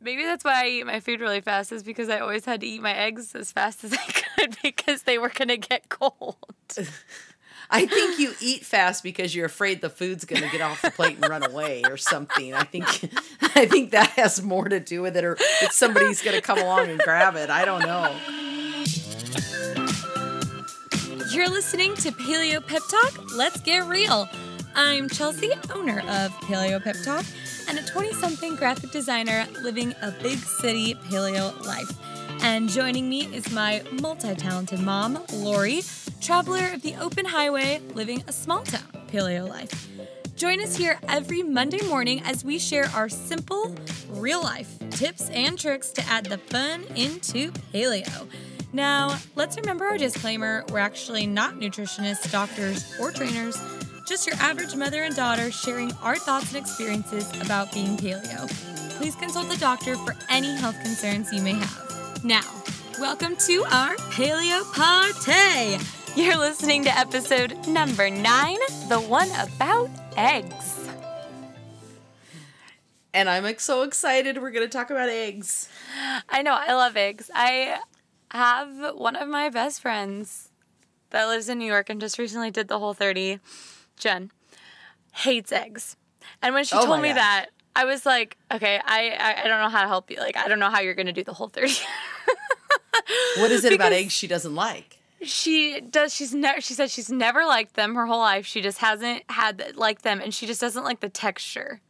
Maybe 0.00 0.24
that's 0.24 0.44
why 0.44 0.64
I 0.64 0.68
eat 0.68 0.86
my 0.86 1.00
food 1.00 1.20
really 1.20 1.40
fast, 1.40 1.72
is 1.72 1.82
because 1.82 2.08
I 2.08 2.20
always 2.20 2.44
had 2.44 2.60
to 2.60 2.66
eat 2.66 2.80
my 2.80 2.94
eggs 2.94 3.34
as 3.34 3.52
fast 3.52 3.84
as 3.84 3.92
I 3.92 3.96
could 3.96 4.56
because 4.62 5.02
they 5.02 5.18
were 5.18 5.30
gonna 5.30 5.56
get 5.56 5.88
cold. 5.88 6.36
I 7.72 7.86
think 7.86 8.18
you 8.18 8.34
eat 8.40 8.64
fast 8.64 9.04
because 9.04 9.34
you're 9.34 9.46
afraid 9.46 9.80
the 9.80 9.90
food's 9.90 10.24
going 10.24 10.42
to 10.42 10.48
get 10.48 10.60
off 10.60 10.82
the 10.82 10.90
plate 10.90 11.18
and 11.20 11.28
run 11.28 11.44
away 11.48 11.82
or 11.84 11.96
something. 11.96 12.52
I 12.52 12.64
think 12.64 12.84
I 13.54 13.66
think 13.66 13.92
that 13.92 14.10
has 14.10 14.42
more 14.42 14.68
to 14.68 14.80
do 14.80 15.02
with 15.02 15.16
it 15.16 15.24
or 15.24 15.36
that 15.60 15.72
somebody's 15.72 16.20
going 16.20 16.34
to 16.34 16.42
come 16.42 16.58
along 16.58 16.88
and 16.88 16.98
grab 16.98 17.36
it. 17.36 17.48
I 17.48 17.64
don't 17.64 17.82
know. 17.82 18.16
You're 21.30 21.48
listening 21.48 21.94
to 21.96 22.10
Paleo 22.10 22.66
Pep 22.66 22.82
Talk. 22.90 23.36
Let's 23.36 23.60
get 23.60 23.84
real. 23.84 24.28
I'm 24.74 25.08
Chelsea, 25.08 25.52
owner 25.72 26.00
of 26.00 26.32
Paleo 26.42 26.82
Pep 26.82 26.96
Talk, 27.04 27.24
and 27.68 27.78
a 27.78 27.82
20 27.84 28.12
something 28.14 28.56
graphic 28.56 28.90
designer 28.90 29.46
living 29.62 29.94
a 30.02 30.10
big 30.22 30.38
city 30.38 30.94
paleo 30.94 31.58
life. 31.66 31.90
And 32.42 32.68
joining 32.68 33.08
me 33.08 33.26
is 33.34 33.50
my 33.52 33.82
multi 34.00 34.34
talented 34.34 34.80
mom, 34.80 35.18
Lori, 35.32 35.82
traveler 36.20 36.72
of 36.72 36.82
the 36.82 36.94
open 36.96 37.26
highway, 37.26 37.80
living 37.94 38.24
a 38.26 38.32
small 38.32 38.62
town 38.62 39.06
paleo 39.08 39.48
life. 39.48 39.88
Join 40.36 40.62
us 40.62 40.74
here 40.74 40.98
every 41.06 41.42
Monday 41.42 41.86
morning 41.86 42.22
as 42.24 42.44
we 42.44 42.58
share 42.58 42.86
our 42.94 43.08
simple, 43.08 43.74
real 44.08 44.42
life 44.42 44.78
tips 44.90 45.28
and 45.30 45.58
tricks 45.58 45.90
to 45.92 46.02
add 46.04 46.26
the 46.26 46.38
fun 46.38 46.84
into 46.96 47.52
paleo. 47.72 48.26
Now, 48.72 49.18
let's 49.34 49.56
remember 49.56 49.84
our 49.84 49.98
disclaimer 49.98 50.64
we're 50.70 50.78
actually 50.78 51.26
not 51.26 51.54
nutritionists, 51.54 52.30
doctors, 52.30 52.98
or 53.00 53.10
trainers, 53.10 53.56
just 54.10 54.26
your 54.26 54.34
average 54.40 54.74
mother 54.74 55.04
and 55.04 55.14
daughter 55.14 55.52
sharing 55.52 55.92
our 56.02 56.16
thoughts 56.16 56.48
and 56.48 56.56
experiences 56.56 57.30
about 57.42 57.72
being 57.72 57.96
paleo. 57.96 58.50
Please 58.96 59.14
consult 59.14 59.48
the 59.48 59.56
doctor 59.58 59.94
for 59.98 60.16
any 60.28 60.52
health 60.56 60.74
concerns 60.82 61.32
you 61.32 61.40
may 61.40 61.52
have. 61.52 62.24
Now, 62.24 62.42
welcome 62.98 63.36
to 63.36 63.62
our 63.70 63.94
paleo 64.10 64.64
party. 64.74 65.78
You're 66.20 66.36
listening 66.36 66.82
to 66.86 66.98
episode 66.98 67.56
number 67.68 68.10
nine, 68.10 68.58
the 68.88 68.98
one 68.98 69.30
about 69.38 69.88
eggs. 70.16 70.88
And 73.14 73.30
I'm 73.30 73.56
so 73.58 73.82
excited. 73.82 74.42
We're 74.42 74.50
going 74.50 74.66
to 74.66 74.76
talk 74.76 74.90
about 74.90 75.08
eggs. 75.08 75.68
I 76.28 76.42
know, 76.42 76.56
I 76.58 76.74
love 76.74 76.96
eggs. 76.96 77.30
I 77.32 77.78
have 78.32 78.96
one 78.96 79.14
of 79.14 79.28
my 79.28 79.50
best 79.50 79.80
friends 79.80 80.48
that 81.10 81.26
lives 81.26 81.48
in 81.48 81.60
New 81.60 81.66
York 81.66 81.88
and 81.88 82.00
just 82.00 82.18
recently 82.18 82.50
did 82.50 82.66
the 82.66 82.80
whole 82.80 82.92
30, 82.92 83.38
Jen, 84.00 84.30
hates 85.12 85.52
eggs. 85.52 85.96
And 86.42 86.54
when 86.54 86.64
she 86.64 86.74
Oh 86.76 86.84
told 86.86 87.00
me 87.00 87.08
gosh. 87.08 87.16
that, 87.16 87.46
I 87.76 87.84
was 87.84 88.04
like, 88.04 88.36
okay, 88.52 88.80
I, 88.84 89.10
I, 89.10 89.44
I 89.44 89.48
don't 89.48 89.60
know 89.60 89.68
how 89.68 89.82
to 89.82 89.88
help 89.88 90.10
you. 90.10 90.16
Like, 90.18 90.36
I 90.36 90.48
don't 90.48 90.58
know 90.58 90.70
how 90.70 90.80
you're 90.80 90.94
going 90.94 91.06
to 91.06 91.12
do 91.12 91.22
the 91.24 91.32
whole 91.34 91.48
30. 91.48 91.72
What 93.38 93.50
is 93.50 93.64
it 93.64 93.72
about 93.72 93.92
eggs 93.92 94.12
she 94.12 94.26
doesn't 94.26 94.54
like? 94.54 94.98
she 95.22 95.80
does 95.82 96.14
she's 96.14 96.32
never 96.32 96.62
she 96.62 96.72
said 96.72 96.90
she's 96.90 97.10
never 97.10 97.44
liked 97.44 97.74
them 97.74 97.94
her 97.94 98.06
whole 98.06 98.20
life 98.20 98.46
she 98.46 98.62
just 98.62 98.78
hasn't 98.78 99.22
had 99.28 99.76
liked 99.76 100.02
them 100.02 100.18
and 100.18 100.32
she 100.32 100.46
just 100.46 100.62
doesn't 100.62 100.82
like 100.82 101.00
the 101.00 101.10
texture 101.10 101.80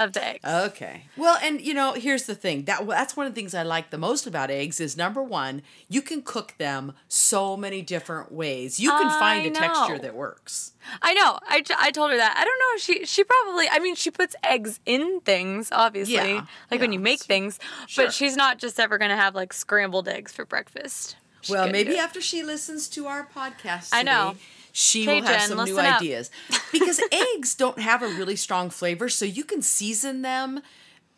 of 0.00 0.12
the 0.14 0.24
eggs 0.26 0.40
Okay. 0.44 1.04
Well, 1.16 1.38
and 1.42 1.60
you 1.60 1.74
know, 1.74 1.92
here's 1.92 2.24
the 2.24 2.34
thing. 2.34 2.64
That 2.64 2.86
that's 2.88 3.16
one 3.16 3.26
of 3.26 3.34
the 3.34 3.40
things 3.40 3.54
I 3.54 3.62
like 3.62 3.90
the 3.90 3.98
most 3.98 4.26
about 4.26 4.50
eggs 4.50 4.80
is 4.80 4.96
number 4.96 5.22
1, 5.22 5.62
you 5.88 6.02
can 6.02 6.22
cook 6.22 6.54
them 6.58 6.94
so 7.08 7.56
many 7.56 7.82
different 7.82 8.32
ways. 8.32 8.80
You 8.80 8.90
can 8.90 9.10
find 9.20 9.42
I 9.42 9.44
a 9.44 9.50
texture 9.52 9.98
that 9.98 10.14
works. 10.14 10.72
i 11.02 11.12
know 11.12 11.38
I, 11.46 11.62
I 11.78 11.90
told 11.90 12.10
her 12.10 12.16
that 12.16 12.34
i 12.38 12.42
don't 12.44 12.58
know 12.64 12.78
she 12.78 13.04
she 13.04 13.22
probably 13.22 13.66
i 13.70 13.78
mean 13.78 13.94
she 13.94 14.10
puts 14.10 14.34
eggs 14.42 14.80
in 14.86 15.20
things 15.20 15.68
obviously 15.70 16.14
Yeah, 16.14 16.46
like 16.70 16.80
when 16.80 16.92
you 16.92 16.98
make 16.98 17.20
things 17.20 17.58
sure. 17.86 18.06
but 18.06 18.14
she's 18.14 18.34
not 18.34 18.58
just 18.58 18.80
ever 18.80 18.96
gonna 18.96 19.14
have 19.24 19.34
like 19.34 19.52
scrambled 19.52 20.08
eggs 20.08 20.32
for 20.32 20.46
breakfast 20.46 21.16
She 21.42 21.52
Well, 21.52 21.68
maybe 21.70 21.98
after 21.98 22.20
she 22.22 22.42
listens 22.42 22.88
to 22.96 23.06
our 23.06 23.26
podcast 23.28 23.90
I 23.92 24.02
know. 24.02 24.36
She 24.72 25.06
will 25.06 25.22
have 25.22 25.40
Jen, 25.40 25.48
some 25.56 25.64
new 25.64 25.78
up. 25.78 26.00
ideas. 26.00 26.30
Because 26.72 27.00
eggs 27.12 27.54
don't 27.54 27.78
have 27.80 28.02
a 28.02 28.08
really 28.08 28.36
strong 28.36 28.70
flavor, 28.70 29.08
so 29.08 29.24
you 29.24 29.44
can 29.44 29.62
season 29.62 30.22
them 30.22 30.60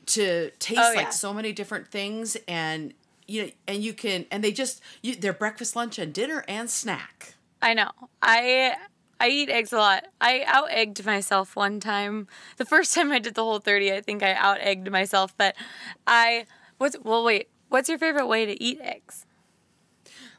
to 0.06 0.50
taste 0.58 0.80
Oh, 0.80 0.92
like 0.96 1.06
yeah. 1.06 1.10
so 1.10 1.32
many 1.32 1.52
different 1.52 1.88
things 1.88 2.36
and 2.48 2.92
you 3.28 3.42
know, 3.44 3.50
and 3.68 3.82
you 3.84 3.92
can 3.92 4.26
and 4.32 4.42
they 4.42 4.50
just 4.52 4.80
you, 5.00 5.14
they're 5.14 5.32
breakfast, 5.32 5.76
lunch 5.76 5.98
and 5.98 6.12
dinner 6.12 6.44
and 6.48 6.68
snack. 6.68 7.34
I 7.62 7.74
know. 7.74 7.90
I 8.20 8.74
I 9.20 9.28
eat 9.28 9.48
eggs 9.48 9.72
a 9.72 9.76
lot. 9.76 10.04
I 10.20 10.42
out 10.48 10.66
egged 10.70 11.06
myself 11.06 11.54
one 11.54 11.78
time. 11.78 12.26
The 12.56 12.64
first 12.64 12.92
time 12.94 13.12
I 13.12 13.20
did 13.20 13.34
the 13.36 13.44
whole 13.44 13.60
30, 13.60 13.92
I 13.92 14.00
think 14.00 14.22
I 14.24 14.32
out 14.34 14.58
egged 14.60 14.90
myself, 14.90 15.32
but 15.38 15.54
I 16.06 16.46
what's 16.78 16.96
well 17.04 17.22
wait, 17.22 17.48
what's 17.68 17.88
your 17.88 17.98
favorite 17.98 18.26
way 18.26 18.44
to 18.44 18.60
eat 18.60 18.80
eggs? 18.82 19.24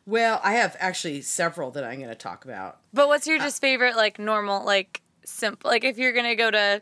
Well, 0.05 0.39
I 0.43 0.53
have 0.53 0.75
actually 0.79 1.21
several 1.21 1.71
that 1.71 1.83
I'm 1.83 1.97
going 1.97 2.09
to 2.09 2.15
talk 2.15 2.43
about. 2.45 2.79
But 2.93 3.07
what's 3.07 3.25
your 3.27 3.37
Uh, 3.39 3.43
just 3.43 3.61
favorite 3.61 3.95
like 3.95 4.19
normal 4.19 4.65
like 4.65 5.01
simple 5.25 5.69
like 5.69 5.83
if 5.83 5.97
you're 5.97 6.11
going 6.13 6.25
to 6.25 6.35
go 6.35 6.51
to 6.51 6.81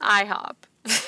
IHOP. 0.00 0.56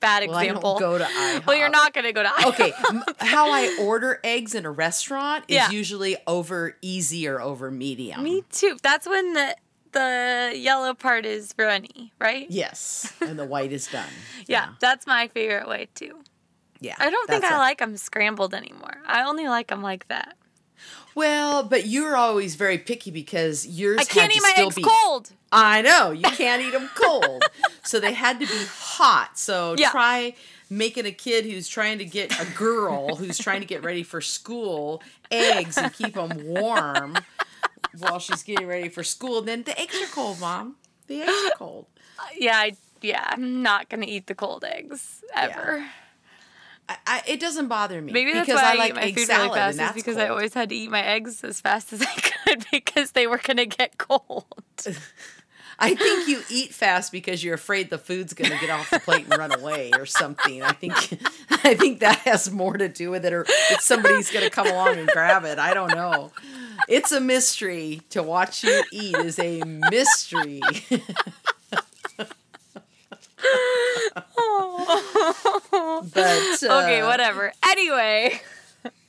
Bad 0.00 0.26
Well, 0.26 0.36
I 0.36 0.46
don't 0.46 0.56
example. 0.56 0.78
go 0.80 0.98
to 0.98 1.04
IHOP. 1.04 1.46
Well, 1.46 1.56
you're 1.56 1.68
not 1.68 1.94
going 1.94 2.06
to 2.06 2.12
go 2.12 2.24
to 2.24 2.28
IHOP. 2.28 2.46
Okay, 2.48 2.72
how 3.18 3.50
I 3.52 3.76
order 3.80 4.18
eggs 4.24 4.52
in 4.56 4.66
a 4.66 4.70
restaurant 4.70 5.44
is 5.46 5.54
Yeah. 5.54 5.70
usually 5.70 6.16
over 6.26 6.76
easy 6.82 7.28
or 7.28 7.40
over 7.40 7.70
medium. 7.70 8.22
Me 8.24 8.42
too. 8.50 8.76
That's 8.82 9.06
when 9.06 9.32
the 9.34 9.56
the 9.92 10.52
yellow 10.56 10.94
part 10.94 11.24
is 11.26 11.54
runny, 11.58 12.12
right? 12.18 12.46
Yes, 12.50 13.12
and 13.20 13.38
the 13.38 13.44
white 13.44 13.70
is 13.72 13.86
done. 13.86 14.08
Yeah, 14.48 14.70
that's 14.80 15.06
my 15.06 15.28
favorite 15.28 15.68
way 15.68 15.88
too. 15.94 16.18
Yeah. 16.82 16.96
I 16.98 17.10
don't 17.10 17.28
think 17.30 17.44
I 17.44 17.58
like 17.58 17.78
them 17.78 17.96
scrambled 17.96 18.54
anymore. 18.54 18.98
I 19.06 19.22
only 19.22 19.46
like 19.46 19.68
them 19.68 19.82
like 19.82 20.08
that. 20.08 20.36
Well, 21.14 21.62
but 21.62 21.86
you're 21.86 22.16
always 22.16 22.54
very 22.56 22.78
picky 22.78 23.10
because 23.10 23.66
yours. 23.66 23.98
I 24.00 24.04
can't 24.04 24.34
eat 24.34 24.42
my 24.42 24.52
eggs 24.56 24.74
be, 24.74 24.82
cold. 24.82 25.30
I 25.52 25.82
know 25.82 26.10
you 26.10 26.22
can't 26.32 26.62
eat 26.62 26.72
them 26.72 26.90
cold, 26.94 27.44
so 27.84 28.00
they 28.00 28.12
had 28.14 28.40
to 28.40 28.46
be 28.46 28.64
hot. 28.68 29.38
So 29.38 29.74
Yeah. 29.78 29.90
try 29.90 30.34
making 30.70 31.06
a 31.06 31.12
kid 31.12 31.44
who's 31.44 31.68
trying 31.68 31.98
to 31.98 32.04
get 32.04 32.32
a 32.40 32.46
girl 32.56 33.14
who's 33.16 33.38
trying 33.38 33.60
to 33.60 33.66
get 33.66 33.84
ready 33.84 34.02
for 34.02 34.20
school 34.20 35.02
eggs 35.30 35.76
and 35.76 35.92
keep 35.92 36.14
them 36.14 36.30
warm 36.46 37.14
while 37.98 38.18
she's 38.18 38.42
getting 38.42 38.66
ready 38.66 38.88
for 38.88 39.04
school. 39.04 39.42
Then 39.42 39.62
the 39.64 39.78
eggs 39.78 39.94
are 40.02 40.06
cold, 40.06 40.40
mom. 40.40 40.76
The 41.06 41.22
eggs 41.22 41.30
are 41.30 41.58
cold. 41.58 41.86
Yeah, 42.38 42.56
I, 42.56 42.76
yeah. 43.00 43.24
I'm 43.30 43.62
not 43.62 43.88
gonna 43.88 44.06
eat 44.06 44.28
the 44.28 44.34
cold 44.34 44.64
eggs 44.64 45.24
ever. 45.34 45.84
I, 46.88 46.96
I, 47.06 47.22
it 47.26 47.40
doesn't 47.40 47.68
bother 47.68 48.02
me 48.02 48.12
Maybe 48.12 48.32
that's 48.32 48.46
because 48.46 48.60
why 48.60 48.70
I, 48.70 48.74
I 48.74 48.76
like 48.76 48.90
eat 48.90 48.96
my 48.96 49.12
food 49.12 49.28
really 49.28 49.48
fast. 49.50 49.80
Is 49.80 49.92
because 49.92 50.16
I 50.16 50.28
always 50.28 50.52
had 50.54 50.68
to 50.70 50.74
eat 50.74 50.90
my 50.90 51.02
eggs 51.02 51.42
as 51.44 51.60
fast 51.60 51.92
as 51.92 52.02
I 52.02 52.06
could 52.06 52.66
because 52.70 53.12
they 53.12 53.26
were 53.26 53.38
gonna 53.38 53.66
get 53.66 53.98
cold. 53.98 54.44
I 55.82 55.96
think 55.96 56.28
you 56.28 56.42
eat 56.48 56.72
fast 56.72 57.10
because 57.10 57.42
you're 57.42 57.54
afraid 57.54 57.90
the 57.90 57.98
food's 57.98 58.34
going 58.34 58.52
to 58.52 58.58
get 58.58 58.70
off 58.70 58.88
the 58.88 59.00
plate 59.00 59.24
and 59.28 59.36
run 59.36 59.52
away 59.52 59.90
or 59.98 60.06
something. 60.06 60.62
I 60.62 60.72
think 60.72 60.92
I 61.50 61.74
think 61.74 62.00
that 62.00 62.18
has 62.20 62.50
more 62.52 62.76
to 62.76 62.88
do 62.88 63.10
with 63.10 63.24
it 63.24 63.32
or 63.32 63.44
somebody's 63.80 64.30
going 64.30 64.44
to 64.44 64.50
come 64.50 64.68
along 64.68 64.98
and 64.98 65.08
grab 65.08 65.44
it. 65.44 65.58
I 65.58 65.74
don't 65.74 65.90
know. 65.90 66.30
It's 66.88 67.10
a 67.10 67.20
mystery 67.20 68.02
to 68.10 68.22
watch 68.22 68.62
you 68.62 68.84
eat 68.92 69.16
is 69.16 69.40
a 69.40 69.62
mystery. 69.64 70.62
but 76.14 76.62
uh, 76.62 76.82
okay, 76.82 77.02
whatever. 77.02 77.52
Anyway, 77.62 78.40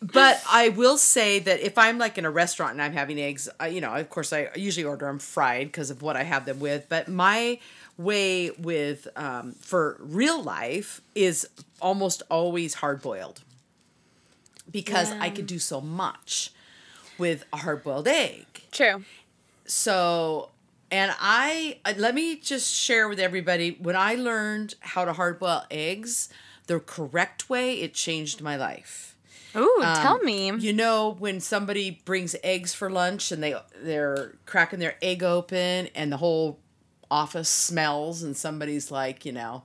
But 0.01 0.43
I 0.51 0.69
will 0.69 0.97
say 0.97 1.39
that 1.39 1.61
if 1.61 1.77
I'm 1.77 1.97
like 1.97 2.17
in 2.17 2.25
a 2.25 2.31
restaurant 2.31 2.73
and 2.73 2.81
I'm 2.81 2.93
having 2.93 3.19
eggs, 3.19 3.49
I, 3.59 3.67
you 3.67 3.81
know, 3.81 3.93
of 3.93 4.09
course 4.09 4.33
I 4.33 4.49
usually 4.55 4.85
order 4.85 5.05
them 5.05 5.19
fried 5.19 5.67
because 5.67 5.89
of 5.89 6.01
what 6.01 6.15
I 6.15 6.23
have 6.23 6.45
them 6.45 6.59
with. 6.59 6.87
But 6.89 7.07
my 7.07 7.59
way 7.97 8.51
with 8.51 9.07
um, 9.15 9.53
for 9.53 9.97
real 9.99 10.41
life 10.41 11.01
is 11.15 11.47
almost 11.81 12.23
always 12.29 12.75
hard 12.75 13.01
boiled 13.01 13.41
because 14.71 15.11
I 15.11 15.29
could 15.29 15.45
do 15.47 15.59
so 15.59 15.79
much 15.81 16.51
with 17.17 17.45
a 17.53 17.57
hard 17.57 17.83
boiled 17.83 18.07
egg. 18.07 18.45
true. 18.71 19.03
So, 19.65 20.49
and 20.93 21.13
I 21.19 21.79
uh, 21.83 21.93
let 21.97 22.13
me 22.13 22.37
just 22.37 22.73
share 22.73 23.09
with 23.09 23.19
everybody 23.19 23.77
when 23.81 23.95
I 23.95 24.15
learned 24.15 24.75
how 24.79 25.05
to 25.05 25.13
hard 25.13 25.39
boil 25.39 25.63
eggs 25.71 26.29
the 26.67 26.79
correct 26.79 27.49
way, 27.49 27.81
it 27.81 27.93
changed 27.93 28.41
my 28.41 28.55
life. 28.55 29.17
Ooh, 29.55 29.81
Um, 29.83 29.95
tell 29.97 30.19
me. 30.19 30.51
You 30.51 30.73
know 30.73 31.15
when 31.19 31.39
somebody 31.39 32.01
brings 32.05 32.35
eggs 32.43 32.73
for 32.73 32.89
lunch 32.89 33.31
and 33.31 33.43
they 33.43 33.55
they're 33.81 34.35
cracking 34.45 34.79
their 34.79 34.95
egg 35.01 35.23
open 35.23 35.89
and 35.95 36.11
the 36.11 36.17
whole 36.17 36.59
office 37.11 37.49
smells 37.49 38.23
and 38.23 38.35
somebody's 38.37 38.89
like, 38.91 39.25
you 39.25 39.31
know, 39.31 39.63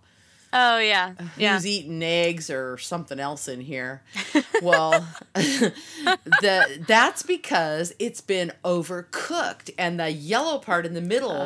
Oh 0.52 0.78
yeah, 0.78 1.12
uh, 1.18 1.24
yeah. 1.36 1.54
who's 1.54 1.66
eating 1.66 2.02
eggs 2.02 2.48
or 2.48 2.78
something 2.78 3.20
else 3.20 3.48
in 3.48 3.60
here. 3.60 4.02
Well, 4.60 5.06
the 5.34 6.84
that's 6.86 7.22
because 7.22 7.94
it's 8.00 8.20
been 8.20 8.52
overcooked, 8.64 9.70
and 9.78 10.00
the 10.00 10.10
yellow 10.10 10.58
part 10.58 10.84
in 10.84 10.94
the 10.94 11.00
middle, 11.00 11.38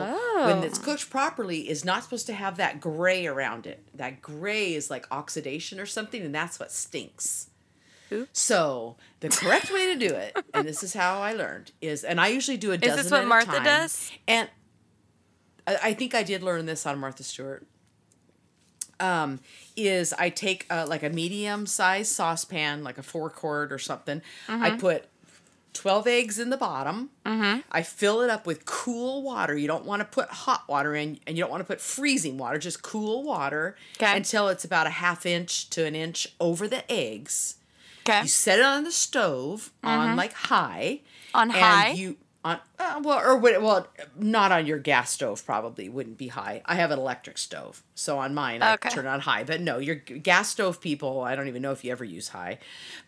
when 0.47 0.63
it's 0.63 0.79
Oh. 0.79 0.83
cooked 0.83 1.11
properly, 1.11 1.69
is 1.69 1.85
not 1.85 2.05
supposed 2.05 2.27
to 2.29 2.33
have 2.33 2.57
that 2.57 2.81
gray 2.81 3.27
around 3.27 3.67
it. 3.67 3.85
That 3.95 4.23
gray 4.23 4.73
is 4.75 4.91
like 4.91 5.07
oxidation 5.11 5.79
or 5.79 5.85
something, 5.87 6.23
and 6.23 6.35
that's 6.35 6.59
what 6.59 6.73
stinks. 6.73 7.49
Oops. 8.11 8.39
So 8.39 8.97
the 9.21 9.29
correct 9.29 9.71
way 9.73 9.93
to 9.95 10.09
do 10.09 10.15
it, 10.15 10.37
and 10.55 10.67
this 10.67 10.83
is 10.83 10.95
how 10.95 11.21
I 11.21 11.33
learned, 11.35 11.73
is 11.83 12.05
and 12.05 12.21
I 12.21 12.29
usually 12.29 12.57
do 12.57 12.73
a 12.73 12.79
dozen. 12.79 12.97
this 12.97 13.07
is 13.07 13.13
what 13.13 13.23
at 13.23 13.29
Martha 13.29 13.53
time, 13.57 13.65
does? 13.65 14.11
And 14.27 14.49
I, 15.67 15.77
I 15.83 15.93
think 15.95 16.15
I 16.15 16.23
did 16.23 16.43
learn 16.43 16.65
this 16.67 16.87
on 16.87 16.99
Martha 16.99 17.23
Stewart. 17.23 17.67
Um, 19.03 19.41
is 19.77 20.13
I 20.13 20.31
take 20.31 20.67
uh, 20.71 20.87
like 20.89 21.03
a 21.03 21.11
medium 21.11 21.67
sized 21.67 22.13
saucepan, 22.13 22.85
like 22.85 22.99
a 22.99 23.03
four 23.03 23.29
quart 23.31 23.73
or 23.73 23.79
something. 23.79 24.23
I 24.49 24.71
put 24.77 25.07
12 25.75 26.07
eggs 26.07 26.39
in 26.39 26.51
the 26.51 26.57
bottom. 26.57 27.11
I 27.25 27.83
fill 27.83 28.21
it 28.21 28.31
up 28.31 28.47
with 28.47 28.65
cool 28.67 29.23
water. 29.23 29.57
You 29.57 29.67
don't 29.67 29.85
want 29.87 30.01
to 30.01 30.05
put 30.05 30.29
hot 30.29 30.69
water 30.69 30.95
in, 30.95 31.19
and 31.27 31.37
you 31.37 31.43
don't 31.43 31.51
want 31.51 31.63
to 31.63 31.67
put 31.67 31.81
freezing 31.81 32.37
water, 32.39 32.59
just 32.59 32.83
cool 32.83 33.23
water 33.23 33.77
Okay. 33.97 34.15
until 34.17 34.49
it's 34.49 34.65
about 34.65 34.87
a 34.87 34.91
half 34.91 35.25
inch 35.27 35.69
to 35.71 35.85
an 35.87 35.95
inch 35.95 36.29
over 36.39 36.69
the 36.69 36.91
eggs. 36.93 37.57
Okay. 38.07 38.23
You 38.23 38.29
set 38.29 38.59
it 38.59 38.65
on 38.65 38.85
the 38.85 38.93
stove 38.93 39.71
on 39.83 40.17
like 40.17 40.33
high. 40.35 41.01
On 41.35 41.49
high? 41.51 41.91
You 41.93 42.17
on 42.45 42.59
uh, 42.79 43.01
well 43.05 43.21
or 43.21 43.37
well 43.37 43.87
not 44.17 44.51
on 44.51 44.67
your 44.67 44.79
gas 44.79 45.13
stove 45.13 45.45
probably 45.47 45.89
wouldn't 45.89 46.19
be 46.19 46.27
high. 46.29 46.61
I 46.67 46.75
have 46.75 46.91
an 46.91 46.99
electric 46.99 47.39
stove, 47.39 47.83
so 47.95 48.19
on 48.19 48.35
mine 48.35 48.63
I 48.63 48.75
Okay. 48.75 48.89
turn 48.89 49.07
on 49.07 49.21
high. 49.21 49.45
But 49.45 49.61
no, 49.61 49.79
your 49.79 49.95
gas 49.95 50.49
stove 50.49 50.81
people, 50.81 51.21
I 51.21 51.37
don't 51.37 51.47
even 51.47 51.63
know 51.63 51.71
if 51.71 51.85
you 51.85 51.93
ever 51.93 52.05
use 52.05 52.29
high, 52.31 52.59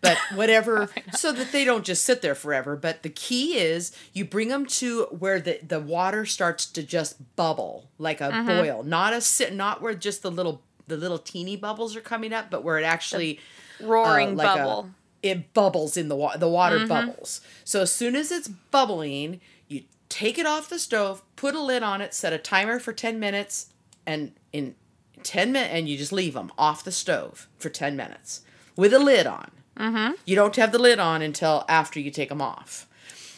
but 0.01 0.17
whatever, 0.35 0.89
so 1.13 1.33
that 1.33 1.51
they 1.51 1.65
don't 1.65 1.85
just 1.85 2.05
sit 2.05 2.23
there 2.23 2.37
forever. 2.37 2.77
But 2.77 3.03
the 3.03 3.09
key 3.11 3.57
is 3.59 3.91
you 4.13 4.25
bring 4.25 4.49
them 4.49 4.67
to 4.67 5.05
where 5.07 5.41
the 5.41 5.59
the 5.67 5.81
water 5.81 6.25
starts 6.25 6.67
to 6.67 6.83
just 6.85 7.35
bubble 7.35 7.89
like 7.99 8.21
a 8.21 8.31
Mm-hmm. 8.31 8.47
boil, 8.47 8.83
not 8.85 9.13
a 9.13 9.21
sit, 9.21 9.53
not 9.53 9.83
where 9.83 9.95
just 9.95 10.23
the 10.23 10.31
little 10.31 10.63
the 10.87 10.97
little 10.97 11.19
teeny 11.19 11.57
bubbles 11.57 11.97
are 11.97 12.01
coming 12.01 12.33
up, 12.33 12.51
but 12.51 12.63
where 12.63 12.79
it 12.79 12.85
actually 12.85 13.41
Roaring 13.81 14.33
uh, 14.33 14.35
like 14.35 14.47
a- 14.61 14.63
bubble. 14.65 14.91
It 15.25 15.55
bubbles 15.55 15.97
in 15.97 16.09
the 16.09 16.15
water. 16.17 16.39
The 16.39 16.49
water 16.49 16.79
Mm-hmm. 16.81 16.89
bubbles. 16.89 17.41
So 17.65 17.81
as 17.83 17.91
soon 17.91 18.15
as 18.15 18.31
it's 18.31 18.47
bubbling, 18.49 19.41
you 19.69 19.85
take 20.09 20.39
it 20.39 20.47
off 20.47 20.69
the 20.69 20.79
stove, 20.79 21.23
put 21.35 21.55
a 21.55 21.61
lid 21.63 21.83
on 21.83 22.01
it, 22.01 22.13
set 22.15 22.33
a 22.33 22.39
timer 22.39 22.79
for 22.79 22.93
ten 22.93 23.19
minutes, 23.19 23.73
and 24.07 24.33
in 24.53 24.75
ten 25.23 25.51
minutes, 25.53 25.73
and 25.75 25.89
you 25.89 25.97
just 25.97 26.13
leave 26.13 26.35
them 26.35 26.53
off 26.59 26.85
the 26.85 26.93
stove 26.93 27.49
for 27.59 27.71
ten 27.71 27.97
minutes 27.97 28.43
with 28.77 28.93
a 28.93 28.99
lid 28.99 29.27
on. 29.27 29.51
Mm-hmm. 29.79 30.13
You 30.27 30.37
don't 30.37 30.55
have 30.57 30.71
the 30.73 30.79
lid 30.79 30.99
on 31.01 31.23
until 31.23 31.65
after 31.69 31.99
you 31.99 32.11
take 32.11 32.29
them 32.29 32.43
off. 32.43 32.87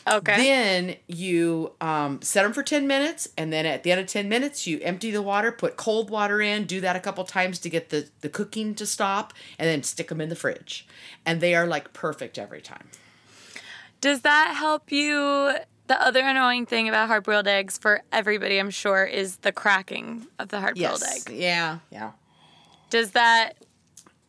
Okay. 0.07 0.37
Then 0.37 0.97
you 1.07 1.73
um, 1.81 2.21
set 2.23 2.43
them 2.43 2.53
for 2.53 2.63
10 2.63 2.87
minutes, 2.87 3.29
and 3.37 3.53
then 3.53 3.67
at 3.67 3.83
the 3.83 3.93
end 3.93 4.01
of 4.01 4.07
10 4.07 4.29
minutes, 4.29 4.67
you 4.67 4.79
empty 4.83 5.11
the 5.11 5.23
water, 5.23 5.53
put 5.53 5.77
cold 5.77 6.11
water 6.11 6.41
in, 6.41 6.65
do 6.65 6.81
that 6.81 6.97
a 6.97 7.01
couple 7.01 7.25
times 7.25 7.59
to 7.61 7.71
get 7.71 7.91
the, 7.91 8.09
the 8.21 8.29
cooking 8.29 8.75
to 8.77 8.87
stop, 8.87 9.33
and 9.59 9.69
then 9.69 9.83
stick 9.83 10.09
them 10.09 10.21
in 10.21 10.29
the 10.29 10.37
fridge. 10.37 10.87
And 11.25 11.41
they 11.41 11.55
are 11.55 11.67
like 11.67 11.93
perfect 11.93 12.39
every 12.39 12.61
time. 12.61 12.89
Does 14.01 14.21
that 14.23 14.55
help 14.57 14.93
you? 14.93 15.53
The 15.89 16.03
other 16.03 16.21
annoying 16.21 16.67
thing 16.67 16.89
about 16.89 17.07
hard 17.07 17.23
boiled 17.25 17.47
eggs 17.47 17.79
for 17.79 18.03
everybody, 18.11 18.59
I'm 18.59 18.71
sure, 18.71 19.05
is 19.05 19.37
the 19.39 19.53
cracking 19.53 20.27
of 20.39 20.49
the 20.49 20.59
hard 20.61 20.75
boiled 20.75 21.01
Yes. 21.03 21.29
egg. 21.29 21.37
Yeah. 21.37 21.79
Yeah. 21.91 22.11
Does 22.91 23.13
that 23.13 23.55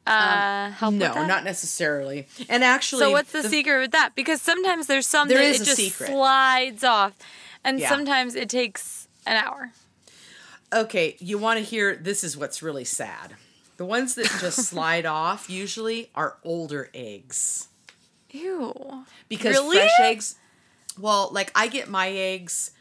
uh, 0.08 0.72
help? 0.72 0.94
with 0.94 1.00
No, 1.02 1.26
not 1.26 1.44
necessarily. 1.44 2.28
And 2.50 2.64
actually, 2.64 3.00
So 3.02 3.12
what's 3.12 3.32
the, 3.32 3.44
secret 3.44 3.80
with 3.80 3.92
that? 3.92 4.16
Because 4.16 4.42
sometimes 4.42 4.88
there's 4.88 5.08
some 5.08 5.28
There 5.28 5.38
that 5.38 5.44
is 5.46 5.62
it 5.62 5.66
just 5.66 5.78
secret. 5.78 6.08
slides 6.10 6.84
off, 6.84 7.14
and 7.64 7.80
Yeah. 7.80 7.90
sometimes 7.90 8.36
it 8.36 8.50
takes 8.50 9.08
an 9.26 9.36
hour. 9.44 9.72
Okay, 10.74 11.16
you 11.20 11.38
want 11.38 11.60
to 11.60 11.64
hear 11.66 11.96
this 11.96 12.24
is 12.24 12.36
what's 12.38 12.62
really 12.62 12.84
sad. 12.86 13.36
The 13.78 13.86
ones 13.86 14.16
that 14.16 14.26
just 14.42 14.60
slide 14.70 15.06
off 15.06 15.50
usually 15.50 16.10
are 16.16 16.38
older 16.44 16.90
eggs. 16.94 17.68
Ew. 18.32 19.06
because 19.30 19.56
Really? 19.56 19.78
fresh 19.78 20.00
eggs 20.02 20.36
well 21.00 21.30
like 21.32 21.50
i 21.56 21.68
get 21.68 21.88
my 21.88 22.10
eggs 22.10 22.72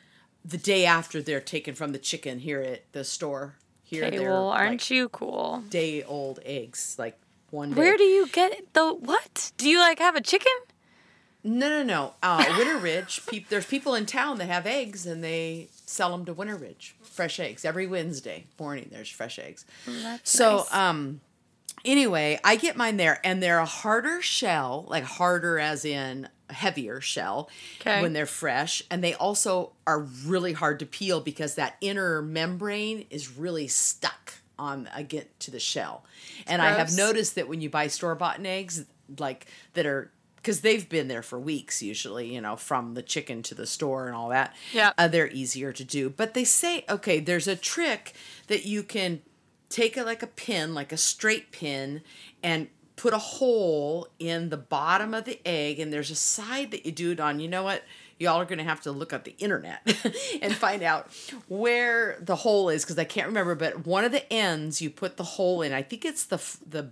the 0.44 0.58
day 0.58 0.84
after 0.84 1.22
they're 1.22 1.40
taken 1.40 1.74
from 1.74 1.92
the 1.92 1.98
chicken 1.98 2.40
here 2.40 2.60
at 2.60 2.90
the 2.92 3.04
store 3.04 3.54
here 3.86 4.04
Okay, 4.06 4.18
they're 4.18 4.30
well, 4.30 4.48
aren't 4.50 4.72
like 4.82 4.90
you 4.90 5.08
cool? 5.08 5.62
day 5.70 6.02
old 6.02 6.40
eggs 6.44 6.96
like 6.98 7.16
one 7.50 7.70
day 7.70 7.76
Where 7.80 7.96
do 7.96 8.02
you 8.04 8.26
get 8.26 8.72
the 8.74 8.92
what? 8.92 9.52
Do 9.56 9.68
you 9.68 9.78
like 9.78 9.98
have 10.00 10.16
a 10.16 10.20
chicken? 10.20 10.52
no 11.44 11.68
no 11.68 11.82
no 11.84 12.14
uh, 12.22 12.44
winter 12.58 12.76
ridge 12.78 13.22
peop, 13.28 13.48
there's 13.48 13.66
people 13.66 13.94
in 13.94 14.04
town 14.04 14.38
that 14.38 14.48
have 14.48 14.66
eggs 14.66 15.06
and 15.06 15.22
they 15.22 15.68
sell 15.86 16.10
them 16.10 16.24
to 16.24 16.32
winter 16.32 16.56
ridge 16.56 16.96
fresh 17.02 17.38
eggs 17.38 17.64
every 17.64 17.86
wednesday 17.86 18.44
morning 18.58 18.88
there's 18.90 19.08
fresh 19.08 19.38
eggs 19.38 19.64
That's 20.02 20.28
So, 20.28 20.56
nice. 20.56 20.74
um, 20.74 21.20
anyway, 21.86 22.38
I 22.44 22.56
get 22.56 22.76
mine 22.76 22.98
there, 22.98 23.20
and 23.24 23.42
they're 23.42 23.58
a 23.60 23.64
harder 23.64 24.20
shell, 24.20 24.84
like 24.88 25.04
harder 25.04 25.58
as 25.58 25.84
in 25.86 26.28
heavier 26.50 27.00
shell, 27.00 27.48
'Kay. 27.78 28.02
when 28.02 28.12
they're 28.12 28.26
fresh, 28.26 28.82
and 28.90 29.02
they 29.02 29.14
also 29.14 29.72
are 29.86 30.00
really 30.00 30.52
hard 30.52 30.78
to 30.80 30.86
peel 30.86 31.20
because 31.20 31.54
that 31.54 31.76
inner 31.80 32.20
membrane 32.22 33.06
is 33.10 33.30
really 33.36 33.66
stuck 33.68 34.34
on 34.58 34.88
again 34.94 35.26
to 35.38 35.50
the 35.50 35.60
shell. 35.60 36.04
And 36.46 36.60
I 36.62 36.72
have 36.72 36.96
noticed 36.96 37.34
that 37.34 37.48
when 37.48 37.60
you 37.60 37.68
buy 37.70 37.88
store 37.88 38.14
bought 38.14 38.44
eggs, 38.44 38.84
like 39.18 39.46
that 39.74 39.86
are 39.86 40.10
because 40.36 40.60
they've 40.60 40.88
been 40.88 41.08
there 41.08 41.22
for 41.22 41.38
weeks 41.40 41.82
usually 41.82 42.32
you 42.32 42.40
know 42.40 42.54
from 42.56 42.94
the 42.94 43.02
chicken 43.02 43.42
to 43.42 43.52
the 43.54 43.66
store 43.66 44.06
and 44.06 44.14
all 44.14 44.28
that 44.28 44.54
Yep. 44.72 44.94
uh, 44.96 45.08
they're 45.08 45.28
easier 45.28 45.72
to 45.72 45.82
do 45.84 46.08
but 46.10 46.34
they 46.34 46.44
say 46.44 46.84
okay 46.88 47.18
there's 47.20 47.48
a 47.48 47.56
trick 47.56 48.14
that 48.46 48.64
you 48.64 48.82
can 48.84 49.22
take 49.68 49.96
a, 49.96 50.02
like 50.02 50.22
a 50.22 50.26
pin 50.26 50.74
like 50.74 50.92
a 50.92 50.96
straight 50.96 51.50
pin 51.52 52.02
and 52.42 52.68
put 52.96 53.12
a 53.12 53.18
hole 53.18 54.08
in 54.18 54.48
the 54.48 54.56
bottom 54.56 55.12
of 55.12 55.24
the 55.24 55.38
egg 55.46 55.78
and 55.78 55.92
there's 55.92 56.10
a 56.10 56.14
side 56.14 56.70
that 56.70 56.86
you 56.86 56.92
do 56.92 57.10
it 57.12 57.20
on. 57.20 57.40
You 57.40 57.48
know 57.48 57.62
what? 57.62 57.82
Y'all 58.18 58.40
are 58.40 58.46
going 58.46 58.56
to 58.58 58.64
have 58.64 58.80
to 58.82 58.92
look 58.92 59.12
up 59.12 59.24
the 59.24 59.34
internet 59.38 59.82
and 60.40 60.54
find 60.54 60.82
out 60.82 61.10
where 61.48 62.16
the 62.22 62.34
hole 62.36 62.70
is 62.70 62.82
because 62.82 62.98
i 62.98 63.04
can't 63.04 63.26
remember 63.26 63.54
but 63.54 63.86
one 63.86 64.04
of 64.06 64.12
the 64.12 64.32
ends 64.32 64.80
you 64.80 64.88
put 64.88 65.18
the 65.18 65.22
hole 65.22 65.60
in 65.60 65.74
i 65.74 65.82
think 65.82 66.02
it's 66.06 66.24
the 66.24 66.38
the 66.66 66.90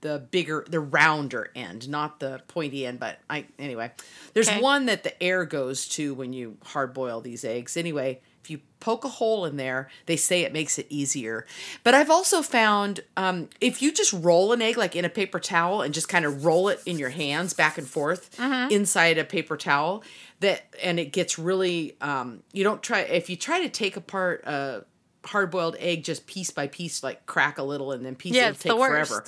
the 0.00 0.18
bigger 0.30 0.64
the 0.68 0.80
rounder 0.80 1.50
end 1.54 1.86
not 1.90 2.18
the 2.20 2.40
pointy 2.48 2.86
end 2.86 2.98
but 2.98 3.18
i 3.28 3.44
anyway. 3.58 3.90
There's 4.32 4.48
Okay. 4.48 4.60
one 4.62 4.86
that 4.86 5.02
the 5.02 5.22
air 5.22 5.44
goes 5.44 5.86
to 5.90 6.14
when 6.14 6.32
you 6.32 6.56
hard 6.64 6.94
boil 6.94 7.20
these 7.20 7.44
eggs. 7.44 7.76
Anyway 7.76 8.20
if 8.44 8.50
you 8.50 8.60
poke 8.78 9.04
a 9.06 9.08
hole 9.08 9.46
in 9.46 9.56
there 9.56 9.88
they 10.04 10.16
say 10.16 10.42
it 10.42 10.52
makes 10.52 10.78
it 10.78 10.86
easier. 10.90 11.46
But 11.82 11.94
i've 11.94 12.10
also 12.10 12.42
found 12.42 13.00
um, 13.16 13.48
if 13.60 13.80
you 13.80 13.90
just 13.92 14.12
roll 14.12 14.52
an 14.52 14.60
egg 14.60 14.76
like 14.76 14.94
in 14.94 15.06
a 15.06 15.08
paper 15.08 15.40
towel 15.40 15.80
and 15.80 15.94
just 15.94 16.08
kind 16.10 16.26
of 16.26 16.44
roll 16.44 16.68
it 16.68 16.80
in 16.84 16.98
your 16.98 17.08
hands 17.08 17.54
back 17.54 17.78
and 17.78 17.86
forth 17.88 18.38
inside 18.70 19.16
a 19.16 19.24
paper 19.24 19.56
towel 19.56 20.04
that 20.40 20.66
and 20.82 21.00
it 21.00 21.12
gets 21.12 21.38
really 21.38 21.96
um, 22.02 22.42
you 22.52 22.62
don't 22.62 22.82
try 22.82 23.00
if 23.00 23.30
you 23.30 23.36
try 23.36 23.60
to 23.62 23.68
take 23.70 23.96
apart 23.96 24.44
a 24.44 24.84
hard 25.24 25.50
boiled 25.50 25.74
egg 25.78 26.04
just 26.04 26.26
piece 26.26 26.50
by 26.50 26.66
piece 26.66 27.02
like 27.02 27.24
crack 27.24 27.56
a 27.56 27.62
little 27.62 27.92
and 27.92 28.04
then 28.04 28.14
piece 28.14 28.34
Yeah, 28.34 28.42
it'll 28.42 28.50
it's 28.50 28.62
the 28.62 28.68
take 28.68 28.78
forever. 28.78 29.24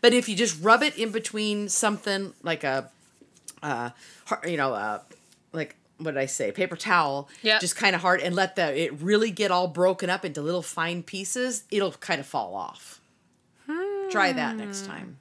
but 0.00 0.14
if 0.14 0.28
you 0.28 0.36
just 0.36 0.62
rub 0.62 0.84
it 0.84 0.96
in 0.96 1.10
between 1.10 1.68
something 1.68 2.32
like 2.44 2.62
a, 2.62 2.88
uh, 3.60 3.90
you 4.46 4.56
know, 4.56 4.72
uh, 4.72 5.00
like 5.52 5.74
what 6.00 6.14
did 6.14 6.18
I 6.20 6.26
say, 6.26 6.50
paper 6.52 6.76
towel, 6.76 7.28
Yeah. 7.42 7.58
just 7.58 7.76
kind 7.76 7.94
of 7.94 8.00
hard, 8.02 8.20
and 8.20 8.34
let 8.34 8.56
the 8.56 8.76
it 8.76 8.92
really 9.00 9.30
get 9.30 9.50
all 9.50 9.68
broken 9.68 10.10
up 10.10 10.24
into 10.24 10.40
little 10.42 10.62
fine 10.62 11.02
pieces, 11.02 11.64
it'll 11.70 11.92
kind 11.92 12.20
of 12.20 12.26
fall 12.26 12.54
off. 12.54 13.00
Hmm. 13.70 14.08
Try 14.10 14.32
that 14.32 14.56
next 14.56 14.86
time. 14.86 15.18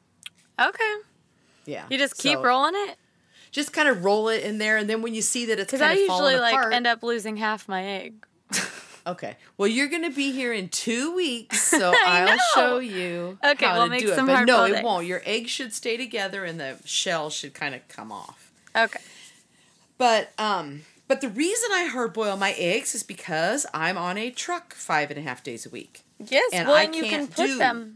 okay. 0.59 0.93
Yeah, 1.65 1.85
You 1.89 1.97
just 1.99 2.17
keep 2.17 2.37
So, 2.37 2.43
rolling 2.43 2.73
it 2.75 2.97
Just 3.51 3.73
kind 3.73 3.87
of 3.87 4.03
roll 4.03 4.29
it 4.29 4.43
in 4.43 4.57
there, 4.57 4.77
and 4.77 4.89
then 4.89 5.01
when 5.03 5.13
you 5.13 5.21
see 5.21 5.45
that 5.47 5.59
it's 5.59 5.67
because 5.71 5.81
kind 5.81 5.91
I 5.91 6.01
of 6.01 6.07
usually 6.09 6.37
like 6.37 6.53
apart, 6.53 6.73
end 6.73 6.87
up 6.87 7.03
losing 7.03 7.37
half 7.37 7.67
my 7.67 7.83
egg. 7.83 8.25
Okay. 9.07 9.37
Well, 9.57 9.67
you're 9.67 9.87
going 9.87 10.03
to 10.03 10.11
be 10.11 10.31
here 10.33 10.53
in 10.53 10.69
two 10.69 11.15
weeks, 11.15 11.59
so 11.79 11.93
I'll 11.95 12.37
show 12.53 12.77
you 12.79 13.39
Okay, 13.43 13.65
how 13.65 13.75
we'll 13.75 13.85
to 13.85 13.89
make 13.89 14.01
do 14.01 14.11
it. 14.11 14.15
some 14.15 14.27
But 14.27 14.43
no, 14.45 14.65
it 14.65 14.73
eggs. 14.75 14.83
won't. 14.83 15.07
Your 15.07 15.21
egg 15.25 15.47
should 15.47 15.73
stay 15.73 15.97
together, 15.97 16.43
and 16.45 16.59
the 16.59 16.77
shell 16.85 17.31
should 17.31 17.55
kind 17.55 17.73
of 17.73 17.87
come 17.87 18.11
off. 18.11 18.51
Okay. 18.75 18.99
But 19.99 20.31
um, 20.39 20.81
but 21.07 21.21
the 21.21 21.29
reason 21.29 21.69
I 21.71 21.83
hard 21.85 22.13
boil 22.13 22.35
my 22.37 22.53
eggs 22.53 22.95
is 22.95 23.03
because 23.03 23.67
I'm 23.73 23.97
on 23.97 24.17
a 24.17 24.31
truck 24.31 24.73
five 24.73 25.11
and 25.11 25.19
a 25.19 25.21
half 25.21 25.43
days 25.43 25.67
a 25.67 25.69
week. 25.69 26.01
Yes. 26.17 26.49
And 26.53 26.67
well, 26.67 26.77
I 26.77 26.83
and 26.83 26.95
you 26.95 27.03
can 27.03 27.27
put 27.27 27.57
them. 27.59 27.95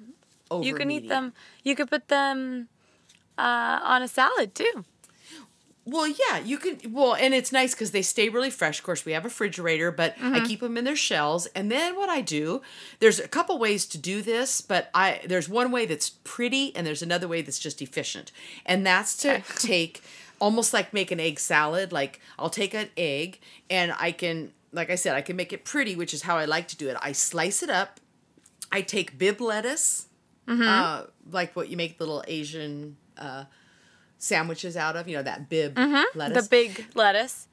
Over 0.52 0.64
You 0.64 0.76
can 0.76 0.92
eat 0.92 1.08
them. 1.10 1.34
You 1.64 1.76
could 1.76 1.90
put 1.90 2.10
them 2.10 2.68
uh, 3.40 3.80
on 3.84 4.04
a 4.04 4.08
salad 4.08 4.54
too. 4.54 4.86
Well, 5.86 6.08
yeah, 6.08 6.40
you 6.40 6.58
can. 6.60 6.80
Well, 6.94 7.14
and 7.16 7.34
it's 7.34 7.52
nice 7.52 7.74
because 7.74 7.92
they 7.92 8.02
stay 8.04 8.30
really 8.30 8.50
fresh. 8.50 8.80
Of 8.80 8.86
course, 8.86 9.04
we 9.06 9.12
have 9.14 9.24
a 9.26 9.28
refrigerator, 9.28 9.92
but 9.92 10.16
Mm-hmm. 10.16 10.36
I 10.36 10.40
keep 10.46 10.62
them 10.62 10.78
in 10.78 10.86
their 10.86 10.96
shells. 10.96 11.46
And 11.48 11.70
then 11.70 11.98
what 11.98 12.08
I 12.10 12.22
do, 12.22 12.62
there's 13.00 13.20
a 13.20 13.28
couple 13.28 13.58
ways 13.60 13.86
to 13.88 13.98
do 13.98 14.22
this, 14.22 14.62
but 14.62 14.90
I 14.94 15.20
there's 15.26 15.50
one 15.50 15.72
way 15.72 15.86
that's 15.86 16.10
pretty, 16.24 16.74
and 16.76 16.88
there's 16.88 17.02
another 17.02 17.28
way 17.28 17.42
that's 17.42 17.60
just 17.60 17.82
efficient, 17.82 18.32
and 18.66 18.86
that's 18.86 19.18
to 19.18 19.30
Okay. 19.38 19.44
take 19.58 20.02
almost 20.44 20.74
like 20.74 20.94
make 20.94 21.10
an 21.10 21.20
egg 21.22 21.40
salad. 21.40 21.92
Like 21.94 22.20
I'll 22.38 22.50
take 22.50 22.74
an 22.74 22.90
egg, 22.98 23.40
and 23.70 23.94
I 23.98 24.12
can, 24.12 24.52
like 24.74 24.90
I 24.90 24.96
said, 24.96 25.16
I 25.16 25.22
can 25.22 25.36
make 25.36 25.54
it 25.54 25.64
pretty, 25.64 25.96
which 25.96 26.14
is 26.14 26.24
how 26.24 26.38
I 26.38 26.46
like 26.46 26.68
to 26.70 26.78
do 26.78 26.90
it. 26.90 26.98
I 27.02 27.14
slice 27.14 27.64
it 27.64 27.70
up. 27.70 28.00
I 28.72 28.82
take 28.82 29.18
Bibb 29.18 29.40
lettuce, 29.40 30.08
uh, 30.68 31.06
like 31.32 31.56
what 31.56 31.70
you 31.70 31.78
make 31.78 32.00
little 32.00 32.24
Asian. 32.28 32.98
Uh, 33.18 33.46
sandwiches 34.18 34.78
out 34.78 34.96
of 34.96 35.06
you 35.10 35.18
know 35.18 35.24
that 35.24 35.50
Bibb 35.50 35.78
lettuce 36.16 36.44
The 36.44 36.50
big 36.50 36.86
lettuce. 36.96 37.48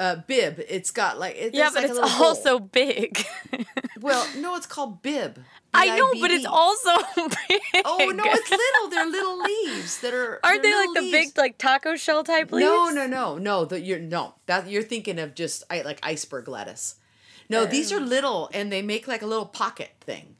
Uh, 0.00 0.16
Bibb. 0.26 0.58
It's 0.66 0.90
got 0.90 1.18
like 1.18 1.36
it, 1.36 1.52
Yeah, 1.52 1.68
but 1.74 1.82
like 1.82 1.90
it's 1.90 1.98
also 1.98 2.58
big. 2.58 3.22
well, 4.00 4.26
no, 4.38 4.56
it's 4.56 4.64
called 4.64 5.02
Bibb. 5.02 5.38
I 5.74 5.94
know, 5.98 6.10
but 6.18 6.30
it's 6.30 6.46
also 6.46 6.90
big. 7.16 7.60
Oh 7.84 8.10
no, 8.14 8.24
it's 8.26 8.50
little. 8.50 8.88
They're 8.90 9.06
little 9.06 9.38
leaves 9.42 10.00
that 10.00 10.14
are. 10.14 10.40
Aren't 10.42 10.62
they're 10.62 10.86
like 10.86 10.94
the 10.94 11.02
leaves. 11.02 11.32
big 11.32 11.38
like 11.38 11.58
taco 11.58 11.96
shell 11.96 12.24
type 12.24 12.50
leaves? 12.50 12.64
No, 12.66 12.88
no, 12.88 13.06
no, 13.06 13.36
no. 13.36 13.64
The, 13.66 13.78
you're 13.78 13.98
no. 13.98 14.34
That 14.46 14.70
you're 14.70 14.82
thinking 14.82 15.18
of 15.18 15.34
just 15.34 15.64
like 15.70 16.00
iceberg 16.02 16.48
lettuce. 16.48 16.94
No, 17.50 17.66
these 17.66 17.92
Oh. 17.92 17.98
are 17.98 18.00
little, 18.00 18.48
and 18.54 18.72
they 18.72 18.80
make 18.80 19.06
like 19.06 19.20
a 19.22 19.26
little 19.26 19.46
pocket 19.46 19.90
thing, 20.00 20.36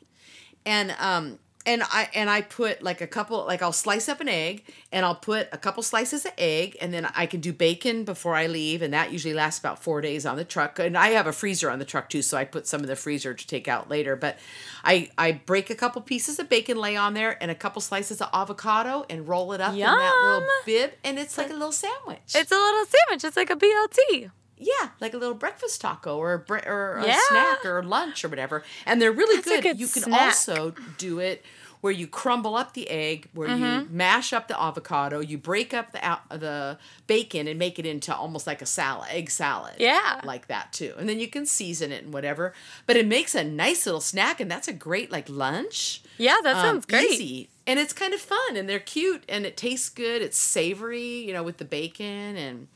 and 0.64 0.94
um. 0.98 1.38
And 1.66 1.82
I 1.82 2.08
and 2.14 2.30
I 2.30 2.40
put 2.40 2.82
like 2.82 3.02
a 3.02 3.06
couple 3.06 3.44
like 3.44 3.60
I'll 3.60 3.72
slice 3.72 4.08
up 4.08 4.22
an 4.22 4.28
egg 4.28 4.64
and 4.90 5.04
I'll 5.04 5.14
put 5.14 5.48
a 5.52 5.58
couple 5.58 5.82
slices 5.82 6.24
of 6.24 6.32
egg 6.38 6.78
and 6.80 6.92
then 6.92 7.06
I 7.14 7.26
can 7.26 7.40
do 7.40 7.52
bacon 7.52 8.04
before 8.04 8.34
I 8.34 8.46
leave 8.46 8.80
and 8.80 8.94
that 8.94 9.12
usually 9.12 9.34
lasts 9.34 9.60
about 9.60 9.82
four 9.82 10.00
days 10.00 10.24
on 10.24 10.36
the 10.36 10.44
truck 10.44 10.78
and 10.78 10.96
I 10.96 11.08
have 11.08 11.26
a 11.26 11.32
freezer 11.32 11.70
on 11.70 11.78
the 11.78 11.84
truck 11.84 12.08
too 12.08 12.22
so 12.22 12.38
I 12.38 12.44
put 12.44 12.66
some 12.66 12.80
in 12.80 12.86
the 12.86 12.96
freezer 12.96 13.34
to 13.34 13.46
take 13.46 13.68
out 13.68 13.90
later 13.90 14.16
but 14.16 14.38
I 14.84 15.10
I 15.18 15.32
break 15.32 15.68
a 15.68 15.74
couple 15.74 16.00
pieces 16.00 16.38
of 16.38 16.48
bacon 16.48 16.78
lay 16.78 16.96
on 16.96 17.12
there 17.12 17.36
and 17.42 17.50
a 17.50 17.54
couple 17.54 17.82
slices 17.82 18.22
of 18.22 18.30
avocado 18.32 19.04
and 19.10 19.28
roll 19.28 19.52
it 19.52 19.60
up 19.60 19.74
in 19.74 19.80
that 19.80 20.22
little 20.24 20.48
Bibb 20.64 20.92
and 21.04 21.18
it's 21.18 21.36
like 21.36 21.50
a 21.50 21.52
little 21.52 21.72
sandwich. 21.72 22.34
It's 22.34 22.50
a 22.50 22.54
little 22.54 22.86
sandwich. 22.86 23.24
It's 23.24 23.36
like 23.36 23.50
a 23.50 23.56
BLT. 23.56 24.30
Yeah, 24.60 24.90
like 25.00 25.14
a 25.14 25.16
little 25.18 25.34
breakfast 25.34 25.80
taco 25.80 26.16
or 26.18 26.34
a 26.34 26.38
bre- 26.38 26.66
or 26.66 26.98
a 26.98 27.06
Yeah. 27.06 27.18
snack 27.28 27.64
or 27.64 27.82
lunch 27.82 28.24
or 28.24 28.28
whatever. 28.28 28.62
And 28.86 29.00
they're 29.00 29.10
really 29.12 29.40
good. 29.42 29.62
good 29.62 29.80
You 29.80 29.88
can 29.88 30.02
snack. 30.02 30.20
also 30.20 30.74
do 30.98 31.18
it 31.18 31.42
where 31.80 31.92
you 31.94 32.06
crumble 32.06 32.56
up 32.56 32.74
the 32.74 32.90
egg, 32.90 33.26
where 33.32 33.48
Mm-hmm. 33.48 33.64
you 33.64 33.88
mash 33.90 34.34
up 34.34 34.48
the 34.48 34.60
avocado, 34.62 35.20
you 35.20 35.38
break 35.38 35.72
up 35.72 35.92
the 35.92 36.04
out 36.06 36.28
the 36.28 36.76
bacon 37.06 37.48
and 37.48 37.58
make 37.58 37.78
it 37.78 37.86
into 37.86 38.14
almost 38.14 38.46
like 38.46 38.60
a 38.60 38.66
salad, 38.66 39.08
egg 39.10 39.30
salad. 39.30 39.76
Yeah. 39.78 40.20
Like 40.22 40.48
that 40.48 40.74
too. 40.74 40.92
And 40.98 41.08
then 41.08 41.18
you 41.18 41.26
can 41.28 41.46
season 41.46 41.90
it 41.90 42.04
and 42.04 42.12
whatever. 42.12 42.52
But 42.86 42.96
it 42.98 43.06
makes 43.06 43.34
a 43.34 43.42
nice 43.42 43.86
little 43.86 44.02
snack 44.02 44.40
and 44.40 44.50
that's 44.50 44.68
a 44.68 44.74
great 44.74 45.10
like 45.10 45.26
lunch. 45.30 46.02
Yeah, 46.18 46.36
that 46.42 46.56
Um, 46.56 46.62
sounds 46.62 46.84
great. 46.86 47.12
Easy. 47.12 47.48
And 47.66 47.78
it's 47.80 47.94
kind 47.94 48.12
of 48.12 48.20
fun 48.20 48.56
and 48.56 48.68
they're 48.68 48.78
cute 48.78 49.24
and 49.26 49.46
it 49.46 49.56
tastes 49.56 49.88
good. 49.88 50.20
It's 50.20 50.38
savory, 50.38 51.24
you 51.24 51.32
know, 51.32 51.42
with 51.42 51.56
the 51.56 51.64
bacon 51.64 52.36
and 52.36 52.68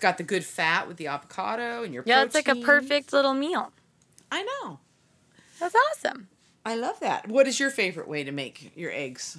got 0.00 0.18
the 0.18 0.22
good 0.24 0.44
fat 0.44 0.88
with 0.88 0.96
the 0.96 1.06
avocado 1.06 1.82
and 1.82 1.92
your 1.94 2.02
Yeah, 2.06 2.22
it's 2.22 2.34
like 2.34 2.48
a 2.48 2.56
perfect 2.56 3.12
little 3.12 3.34
meal. 3.34 3.72
I 4.32 4.42
know. 4.42 4.78
That's 5.58 5.74
awesome. 5.74 6.28
I 6.64 6.74
love 6.74 7.00
that. 7.00 7.28
What 7.28 7.46
is 7.46 7.58
your 7.60 7.70
favorite 7.70 8.08
way 8.08 8.24
to 8.24 8.32
make 8.32 8.72
your 8.76 8.90
eggs? 8.92 9.38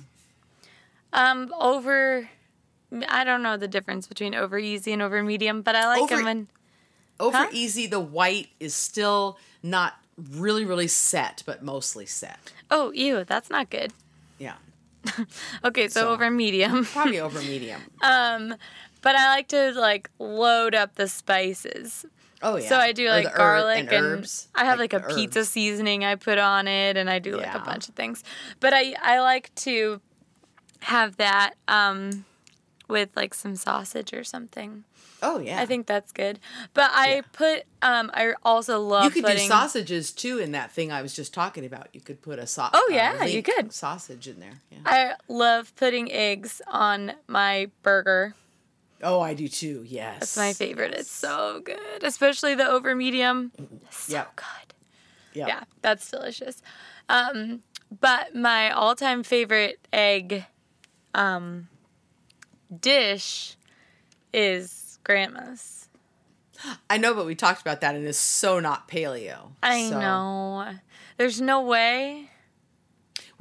Um, 1.13 1.53
over, 1.59 2.29
I 3.07 3.23
don't 3.23 3.43
know 3.43 3.57
the 3.57 3.67
difference 3.67 4.07
between 4.07 4.33
over 4.33 4.57
easy 4.57 4.93
and 4.93 5.01
over 5.01 5.21
medium, 5.23 5.61
but 5.61 5.75
I 5.75 5.87
like 5.87 6.01
Over- 6.03 6.15
them 6.15 6.25
when. 6.25 6.47
Over 7.19 7.37
Huh? 7.37 7.47
easy, 7.51 7.85
the 7.85 7.99
white 7.99 8.49
is 8.59 8.73
still 8.73 9.37
not 9.61 9.99
really, 10.17 10.65
really 10.65 10.87
set, 10.87 11.43
but 11.45 11.61
mostly 11.63 12.05
set. 12.05 12.51
Oh, 12.71 12.91
ew, 12.93 13.23
that's 13.23 13.49
not 13.49 13.69
good. 13.69 13.93
Yeah. 14.39 14.55
Okay, 15.63 15.87
so, 15.89 16.01
So- 16.01 16.09
over 16.09 16.29
medium. 16.31 16.85
Probably 16.85 17.19
over 17.19 17.39
medium. 17.43 17.81
um, 18.01 18.55
but 19.01 19.15
I 19.15 19.27
like 19.29 19.47
to 19.49 19.71
like 19.73 20.09
load 20.19 20.75
up 20.75 20.95
the 20.95 21.07
spices. 21.07 22.05
Oh 22.43 22.55
yeah. 22.55 22.69
So 22.69 22.77
I 22.77 22.91
do 22.91 23.07
like 23.07 23.27
herb- 23.27 23.35
garlic 23.35 23.79
and, 23.79 24.05
herbs. 24.05 24.47
I 24.55 24.65
have 24.65 24.79
like, 24.79 24.91
the 24.91 25.05
a 25.05 25.15
pizza 25.15 25.45
seasoning 25.45 26.03
I 26.03 26.15
put 26.15 26.37
on 26.37 26.67
it 26.67 26.97
and 26.97 27.09
I 27.09 27.19
do 27.19 27.37
like 27.37 27.53
a 27.53 27.59
bunch 27.59 27.87
of 27.89 27.95
things. 27.95 28.23
But 28.59 28.73
I 28.73 28.95
I 29.01 29.19
like 29.19 29.53
to 29.55 30.01
have 30.81 31.17
that 31.17 31.53
um 31.67 32.25
with 32.87 33.09
like 33.15 33.33
some 33.33 33.55
sausage 33.55 34.13
or 34.13 34.23
something. 34.23 34.83
Oh 35.23 35.37
yeah. 35.37 35.61
I 35.61 35.67
think 35.67 35.85
that's 35.85 36.11
good. 36.11 36.39
But 36.73 36.89
I 36.93 37.15
Yeah. 37.15 37.21
put 37.31 37.63
um 37.83 38.09
I 38.13 38.33
also 38.43 38.79
love 38.79 39.03
you 39.05 39.11
could 39.11 39.23
putting 39.23 39.43
do 39.43 39.47
sausages 39.47 40.11
too 40.11 40.39
in 40.39 40.51
that 40.53 40.71
thing 40.71 40.91
I 40.91 41.03
was 41.03 41.13
just 41.13 41.33
talking 41.33 41.63
about. 41.63 41.89
You 41.93 42.01
could 42.01 42.21
put 42.23 42.39
a 42.39 42.47
sauce. 42.47 42.71
Oh, 42.73 42.89
yeah, 42.91 43.23
you 43.25 43.43
could. 43.43 43.71
sausage 43.71 44.27
in 44.27 44.39
there. 44.39 44.61
Yeah. 44.71 44.79
I 44.85 45.13
love 45.27 45.75
putting 45.75 46.11
eggs 46.11 46.59
on 46.67 47.13
my 47.27 47.69
burger. 47.83 48.33
Oh, 49.03 49.19
I 49.21 49.33
do 49.33 49.47
too. 49.47 49.83
Yes. 49.85 50.19
That's 50.19 50.37
my 50.37 50.53
favorite. 50.53 50.93
It's 50.93 51.11
so 51.11 51.61
good, 51.63 52.03
especially 52.03 52.55
the 52.55 52.67
over 52.67 52.95
medium. 52.95 53.51
So 53.89 54.13
Yep. 54.13 54.35
good. 54.37 54.73
Yep. 55.33 55.47
Yeah, 55.47 55.63
that's 55.81 56.09
delicious. 56.09 56.61
Um, 57.09 57.61
but 57.99 58.35
my 58.35 58.71
all-time 58.71 59.23
favorite 59.23 59.79
egg 59.93 60.45
um, 61.13 61.67
dish 62.79 63.55
is 64.33 64.97
grandma's. 65.03 65.87
I 66.89 66.97
know, 66.97 67.13
but 67.13 67.25
we 67.25 67.35
talked 67.35 67.61
about 67.61 67.81
that, 67.81 67.95
and 67.95 68.05
it's 68.05 68.17
so 68.17 68.59
not 68.59 68.87
paleo. 68.87 69.51
I 69.63 69.89
so- 69.89 69.99
know. 69.99 70.67
There's 71.17 71.39
no 71.41 71.61
way. 71.61 72.30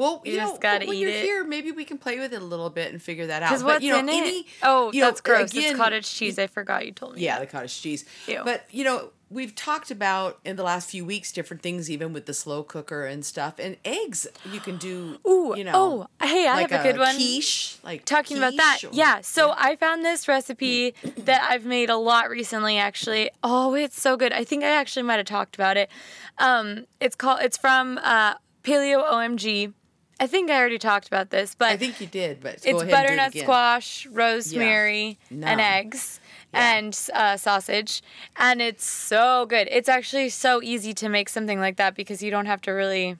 Well, 0.00 0.22
you, 0.24 0.32
You 0.32 0.38
know, 0.38 0.46
just 0.48 0.62
gotta 0.62 0.86
when 0.86 0.96
eat 0.96 1.00
you're 1.00 1.10
it. 1.10 1.22
here, 1.22 1.44
maybe 1.44 1.72
we 1.72 1.84
can 1.84 1.98
play 1.98 2.18
with 2.18 2.32
it 2.32 2.40
a 2.40 2.44
little 2.44 2.70
bit 2.70 2.90
and 2.90 3.02
figure 3.02 3.26
that 3.26 3.42
out. 3.42 3.50
Because 3.50 3.62
what's 3.62 3.84
you 3.84 3.92
know, 3.92 3.98
in 3.98 4.08
any, 4.08 4.38
it? 4.40 4.46
Oh, 4.62 4.90
you 4.92 5.02
know, 5.02 5.08
that's 5.08 5.20
gross. 5.20 5.50
again, 5.52 5.72
it's 5.72 5.76
cottage 5.78 6.10
cheese. 6.10 6.38
I 6.38 6.46
forgot 6.46 6.86
you 6.86 6.92
told 6.92 7.16
me. 7.16 7.20
Yeah, 7.22 7.38
that. 7.38 7.50
the 7.50 7.52
cottage 7.54 7.78
cheese. 7.82 8.06
Ew. 8.26 8.40
But 8.42 8.64
you 8.70 8.82
know, 8.82 9.10
we've 9.28 9.54
talked 9.54 9.90
about 9.90 10.38
in 10.42 10.56
the 10.56 10.62
last 10.62 10.88
few 10.90 11.04
weeks 11.04 11.32
different 11.32 11.62
things, 11.62 11.90
even 11.90 12.14
with 12.14 12.24
the 12.24 12.32
slow 12.32 12.62
cooker 12.62 13.04
and 13.04 13.26
stuff. 13.26 13.56
And 13.58 13.76
eggs, 13.84 14.26
you 14.50 14.58
can 14.58 14.78
do. 14.78 15.18
Ooh, 15.28 15.52
you 15.54 15.64
know, 15.64 16.08
oh, 16.20 16.26
hey, 16.26 16.48
I 16.48 16.54
like 16.62 16.70
have 16.70 16.80
a 16.80 16.92
good 16.92 16.98
one. 16.98 17.14
Quiche, 17.16 17.76
like 17.84 18.06
talking 18.06 18.38
about 18.38 18.56
that. 18.56 18.78
or- 18.84 18.90
Yeah. 18.94 19.20
So 19.20 19.52
I 19.54 19.76
found 19.76 20.02
this 20.02 20.26
recipe 20.26 20.94
that 21.18 21.46
I've 21.50 21.66
made 21.66 21.90
a 21.90 21.96
lot 21.98 22.30
recently 22.30 22.78
actually. 22.78 23.30
Oh, 23.44 23.74
it's 23.74 24.00
so 24.00 24.16
good. 24.16 24.32
I 24.32 24.44
think 24.44 24.64
I 24.64 24.70
actually 24.70 25.02
might 25.02 25.16
have 25.18 25.26
talked 25.26 25.56
about 25.56 25.76
it. 25.76 25.90
Um 26.38 26.86
it's 27.00 27.16
called 27.16 27.40
it's 27.42 27.58
from 27.58 27.98
uh 28.02 28.36
Paleo 28.62 29.02
OMG. 29.10 29.72
I 30.20 30.26
think 30.26 30.50
I 30.50 30.58
already 30.58 30.78
talked 30.78 31.06
about 31.08 31.30
this, 31.30 31.54
but 31.54 31.68
I 31.72 31.76
think 31.78 32.00
you 32.00 32.06
did, 32.06 32.40
but 32.42 32.54
it's 32.56 32.66
ahead 32.66 32.76
and 32.82 32.88
do 32.88 32.94
butternut 32.94 33.34
it 33.34 33.42
squash, 33.42 34.06
rosemary, 34.06 35.18
No. 35.30 35.46
and 35.46 35.60
eggs. 35.60 36.20
Yeah. 36.52 36.78
And 36.78 36.98
uh, 37.14 37.36
sausage, 37.36 38.02
and 38.36 38.60
it's 38.60 38.84
so 38.84 39.46
good. 39.46 39.68
It's 39.70 39.88
actually 39.88 40.28
so 40.30 40.60
easy 40.62 40.92
to 40.94 41.08
make 41.08 41.28
something 41.28 41.60
like 41.60 41.76
that 41.76 41.94
because 41.94 42.22
you 42.24 42.30
don't 42.32 42.46
have 42.46 42.60
to 42.62 42.72
really. 42.72 43.16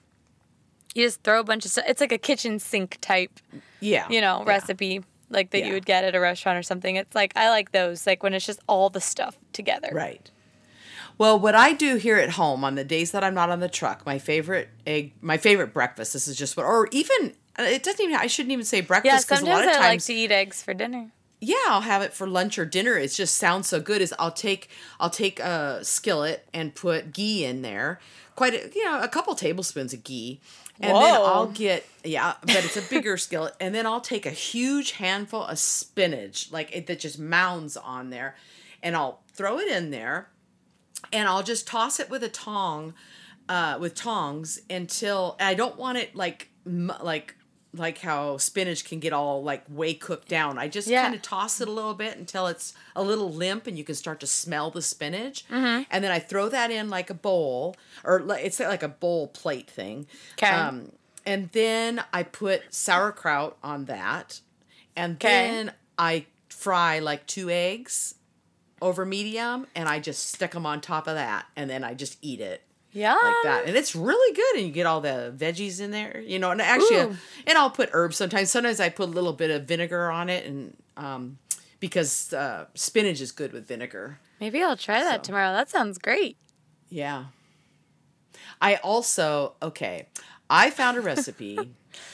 You 0.93 1.05
just 1.05 1.23
throw 1.23 1.39
a 1.39 1.43
bunch 1.43 1.63
of 1.63 1.71
stuff. 1.71 1.85
It's 1.87 2.01
like 2.01 2.11
a 2.11 2.17
kitchen 2.17 2.59
sink 2.59 2.97
type 2.99 3.31
Yeah, 3.79 4.05
you 4.09 4.19
know, 4.19 4.39
yeah. 4.45 4.49
recipe 4.49 5.03
like 5.29 5.51
that 5.51 5.59
Yeah. 5.59 5.67
you 5.67 5.73
would 5.73 5.85
get 5.85 6.03
at 6.03 6.13
a 6.13 6.19
restaurant 6.19 6.59
or 6.59 6.63
something. 6.63 6.97
It's 6.97 7.15
like 7.15 7.31
I 7.37 7.49
like 7.49 7.71
those, 7.71 8.05
like 8.05 8.21
when 8.21 8.33
it's 8.33 8.45
just 8.45 8.59
all 8.67 8.89
the 8.89 8.99
stuff 8.99 9.37
together. 9.53 9.89
Right. 9.93 10.29
Well, 11.21 11.37
what 11.37 11.53
I 11.53 11.73
do 11.73 11.97
here 11.97 12.17
at 12.17 12.31
home 12.31 12.63
on 12.63 12.73
the 12.73 12.83
days 12.83 13.11
that 13.11 13.23
I'm 13.23 13.35
not 13.35 13.51
on 13.51 13.59
the 13.59 13.69
truck, 13.69 14.07
my 14.07 14.17
favorite 14.17 14.69
egg, 14.87 15.13
my 15.21 15.37
favorite 15.37 15.71
breakfast. 15.71 16.13
This 16.13 16.27
is 16.27 16.35
just 16.35 16.57
what, 16.57 16.65
or 16.65 16.87
even 16.91 17.35
uh, 17.59 17.61
it 17.61 17.83
doesn't 17.83 18.03
even. 18.03 18.15
I 18.15 18.25
shouldn't 18.25 18.51
even 18.51 18.65
say 18.65 18.77
Yeah, 18.77 18.85
breakfast 18.85 19.27
because 19.27 19.43
a 19.43 19.45
lot 19.45 19.57
sometimes 19.65 19.77
of 19.77 19.83
I 19.83 19.87
like 19.89 20.01
to 20.01 20.13
eat 20.15 20.31
eggs 20.31 20.63
for 20.63 20.73
dinner. 20.73 21.11
yeah 21.39 21.57
i'll 21.67 21.81
have 21.81 22.01
it 22.01 22.11
for 22.11 22.25
lunch 22.25 22.57
or 22.57 22.65
dinner 22.65 22.97
it 22.97 23.09
just 23.09 23.35
sounds 23.37 23.67
so 23.67 23.79
good 23.79 24.01
is 24.01 24.15
i'll 24.17 24.31
take 24.31 24.67
i'll 24.99 25.11
take 25.11 25.39
a 25.39 25.79
skillet 25.83 26.47
and 26.55 26.73
put 26.73 27.13
ghee 27.13 27.45
in 27.45 27.61
there 27.61 27.99
quite 28.35 28.55
a, 28.55 28.71
you 28.73 28.83
know 28.83 28.99
a 28.99 29.07
couple 29.07 29.35
tablespoons 29.35 29.93
of 29.93 30.03
ghee 30.03 30.39
and 30.79 30.95
then 30.95 31.13
i'll 31.21 31.47
get 31.47 31.85
yeah 32.03 32.33
but 32.41 32.65
it's 32.65 32.77
a 32.77 32.81
bigger 32.89 33.15
skillet 33.15 33.53
and 33.59 33.75
then 33.75 33.85
i'll 33.85 34.01
take 34.01 34.25
a 34.25 34.31
huge 34.31 34.93
handful 34.93 35.43
of 35.43 35.59
spinach 35.59 36.51
like 36.51 36.75
it 36.75 36.87
that 36.87 36.99
just 36.99 37.19
mounds 37.19 37.77
on 37.77 38.09
there 38.09 38.35
and 38.81 38.95
i'll 38.95 39.21
throw 39.33 39.59
it 39.59 39.67
in 39.67 39.91
there 39.91 40.27
and 41.11 41.27
I'll 41.27 41.43
just 41.43 41.67
toss 41.67 41.99
it 41.99 42.09
with 42.09 42.23
a 42.23 42.29
tong, 42.29 42.93
uh, 43.49 43.77
with 43.79 43.95
tongs 43.95 44.61
until 44.69 45.35
I 45.39 45.53
don't 45.53 45.77
want 45.77 45.97
it 45.97 46.15
like 46.15 46.49
like 46.65 47.35
like 47.73 47.99
how 47.99 48.35
spinach 48.37 48.83
can 48.83 48.99
get 48.99 49.13
all 49.13 49.41
like 49.43 49.63
way 49.69 49.93
cooked 49.93 50.27
down. 50.27 50.57
I 50.57 50.67
just 50.67 50.89
Yeah. 50.89 51.03
kind 51.03 51.15
of 51.15 51.21
toss 51.21 51.61
it 51.61 51.69
a 51.69 51.71
little 51.71 51.93
bit 51.93 52.17
until 52.17 52.47
it's 52.47 52.73
a 52.97 53.01
little 53.01 53.31
limp 53.31 53.65
and 53.65 53.77
you 53.77 53.85
can 53.85 53.95
start 53.95 54.19
to 54.19 54.27
smell 54.27 54.71
the 54.71 54.81
spinach. 54.81 55.47
Mm-hmm. 55.47 55.83
And 55.89 56.03
then 56.03 56.11
I 56.11 56.19
throw 56.19 56.49
that 56.49 56.69
in 56.69 56.89
like 56.89 57.09
a 57.09 57.13
bowl 57.13 57.77
or 58.03 58.25
it's 58.37 58.59
like 58.59 58.83
a 58.83 58.89
bowl 58.89 59.27
plate 59.27 59.69
thing. 59.69 60.05
'Kay. 60.35 60.47
Um, 60.49 60.91
and 61.25 61.49
then 61.53 62.03
I 62.11 62.23
put 62.23 62.73
sauerkraut 62.73 63.57
on 63.63 63.85
that, 63.85 64.41
and 64.95 65.17
'Kay. 65.17 65.29
then 65.29 65.73
I 65.97 66.25
fry 66.49 66.99
like 66.99 67.25
two 67.25 67.49
eggs 67.49 68.15
over 68.81 69.05
medium, 69.05 69.67
and 69.75 69.87
I 69.87 69.99
just 69.99 70.29
stick 70.33 70.51
them 70.51 70.65
on 70.65 70.81
top 70.81 71.07
of 71.07 71.15
that, 71.15 71.45
and 71.55 71.69
then 71.69 71.83
I 71.83 71.93
just 71.93 72.17
eat 72.21 72.39
it 72.41 72.63
Yeah. 72.91 73.13
like 73.13 73.35
that, 73.43 73.63
and 73.67 73.75
it's 73.77 73.95
really 73.95 74.35
good. 74.35 74.55
And 74.57 74.65
you 74.65 74.71
get 74.71 74.85
all 74.85 75.01
the 75.01 75.33
veggies 75.37 75.79
in 75.79 75.91
there, 75.91 76.19
you 76.19 76.39
know. 76.39 76.51
And 76.51 76.61
actually, 76.61 76.97
Ooh. 76.97 77.17
and 77.47 77.57
I'll 77.57 77.69
put 77.69 77.89
herbs 77.93 78.17
sometimes. 78.17 78.51
Sometimes 78.51 78.79
I 78.79 78.89
put 78.89 79.09
a 79.09 79.11
little 79.11 79.33
bit 79.33 79.51
of 79.51 79.65
vinegar 79.65 80.09
on 80.11 80.29
it, 80.29 80.45
and 80.45 80.75
um, 80.97 81.37
because 81.79 82.33
uh, 82.33 82.65
spinach 82.75 83.21
is 83.21 83.31
good 83.31 83.53
with 83.53 83.67
vinegar. 83.67 84.19
Maybe 84.39 84.61
I'll 84.63 84.77
try 84.77 85.01
that 85.01 85.23
So. 85.25 85.29
tomorrow. 85.29 85.51
That 85.53 85.69
sounds 85.69 85.97
great. 85.97 86.37
Yeah. 86.89 87.25
I 88.61 88.75
also 88.77 89.53
okay. 89.61 90.07
I 90.49 90.69
found 90.69 90.97
a 90.97 91.01
recipe. 91.01 91.57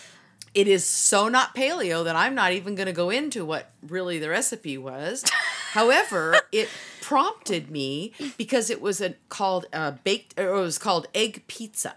it 0.54 0.68
is 0.68 0.84
so 0.86 1.28
not 1.28 1.56
paleo 1.56 2.04
that 2.06 2.16
I'm 2.16 2.36
not 2.36 2.52
even 2.54 2.76
going 2.76 2.86
to 2.88 2.94
go 2.94 3.10
into 3.10 3.44
what 3.46 3.72
really 3.82 4.20
the 4.20 4.30
recipe 4.30 4.78
was. 4.78 5.24
However, 5.78 6.36
it 6.52 6.70
prompted 7.02 7.70
me 7.70 8.12
because 8.36 8.72
it 8.72 8.82
was 8.82 9.00
a 9.00 9.14
called 9.30 9.68
uh, 9.72 9.92
baked 10.04 10.34
or 10.40 10.56
it 10.56 10.60
was 10.60 10.80
called 10.80 11.08
egg 11.14 11.44
pizza. 11.46 11.94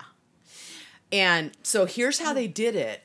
And 1.10 1.52
so 1.62 1.86
here's 1.86 2.18
how 2.18 2.34
they 2.34 2.46
did 2.46 2.76
it. 2.76 3.04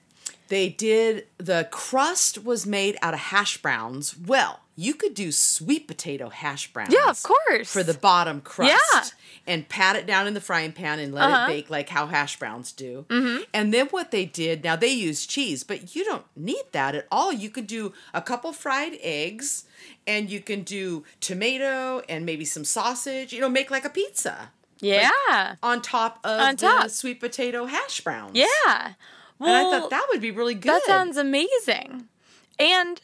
They 0.49 0.67
did 0.67 1.27
the 1.37 1.69
crust 1.71 2.43
was 2.43 2.65
made 2.65 2.97
out 3.01 3.13
of 3.13 3.21
hash 3.21 3.61
browns. 3.61 4.17
Well, 4.17 4.59
you 4.77 4.93
could 4.93 5.13
do 5.13 5.31
sweet 5.31 5.87
potato 5.87 6.29
hash 6.29 6.71
browns. 6.73 6.93
Yeah, 6.93 7.09
of 7.09 7.21
course. 7.23 7.71
For 7.71 7.81
the 7.83 7.93
bottom 7.93 8.41
crust. 8.41 8.73
Yeah. 8.93 9.01
And 9.47 9.69
pat 9.69 9.95
it 9.95 10.05
down 10.05 10.27
in 10.27 10.33
the 10.33 10.41
frying 10.41 10.71
pan 10.73 10.99
and 10.99 11.13
let 11.13 11.29
Uh-huh. 11.31 11.45
it 11.45 11.47
bake 11.47 11.69
like 11.69 11.89
how 11.89 12.07
hash 12.07 12.37
browns 12.39 12.71
do. 12.71 13.05
Mm-hmm. 13.09 13.43
And 13.53 13.73
then 13.73 13.87
what 13.87 14.11
they 14.11 14.25
did, 14.25 14.63
now 14.63 14.75
they 14.75 14.89
use 14.91 15.25
cheese, 15.25 15.63
but 15.63 15.95
you 15.95 16.03
don't 16.03 16.25
need 16.35 16.63
that 16.73 16.93
at 16.95 17.07
all. 17.11 17.31
You 17.31 17.49
could 17.49 17.67
do 17.67 17.93
a 18.13 18.21
couple 18.21 18.51
fried 18.51 18.97
eggs 19.01 19.63
and 20.07 20.29
you 20.29 20.41
can 20.41 20.63
do 20.63 21.03
tomato 21.21 22.01
and 22.09 22.25
maybe 22.25 22.43
some 22.43 22.65
sausage, 22.65 23.31
you 23.33 23.39
know, 23.39 23.49
make 23.49 23.69
like 23.71 23.85
a 23.85 23.89
pizza 23.89 24.49
Yeah. 24.79 25.55
on 25.63 25.81
top 25.81 26.19
of 26.23 26.39
On 26.41 26.55
the 26.55 26.87
sweet 26.89 27.19
potato 27.19 27.65
hash 27.65 28.01
browns. 28.01 28.31
yeah. 28.35 28.93
Well, 29.37 29.49
And 29.49 29.67
I 29.75 29.79
thought 29.79 29.89
that 29.89 30.07
would 30.09 30.21
be 30.21 30.31
really 30.31 30.55
good. 30.55 30.71
That 30.71 30.83
sounds 30.85 31.17
amazing. 31.17 32.07
And 32.57 32.99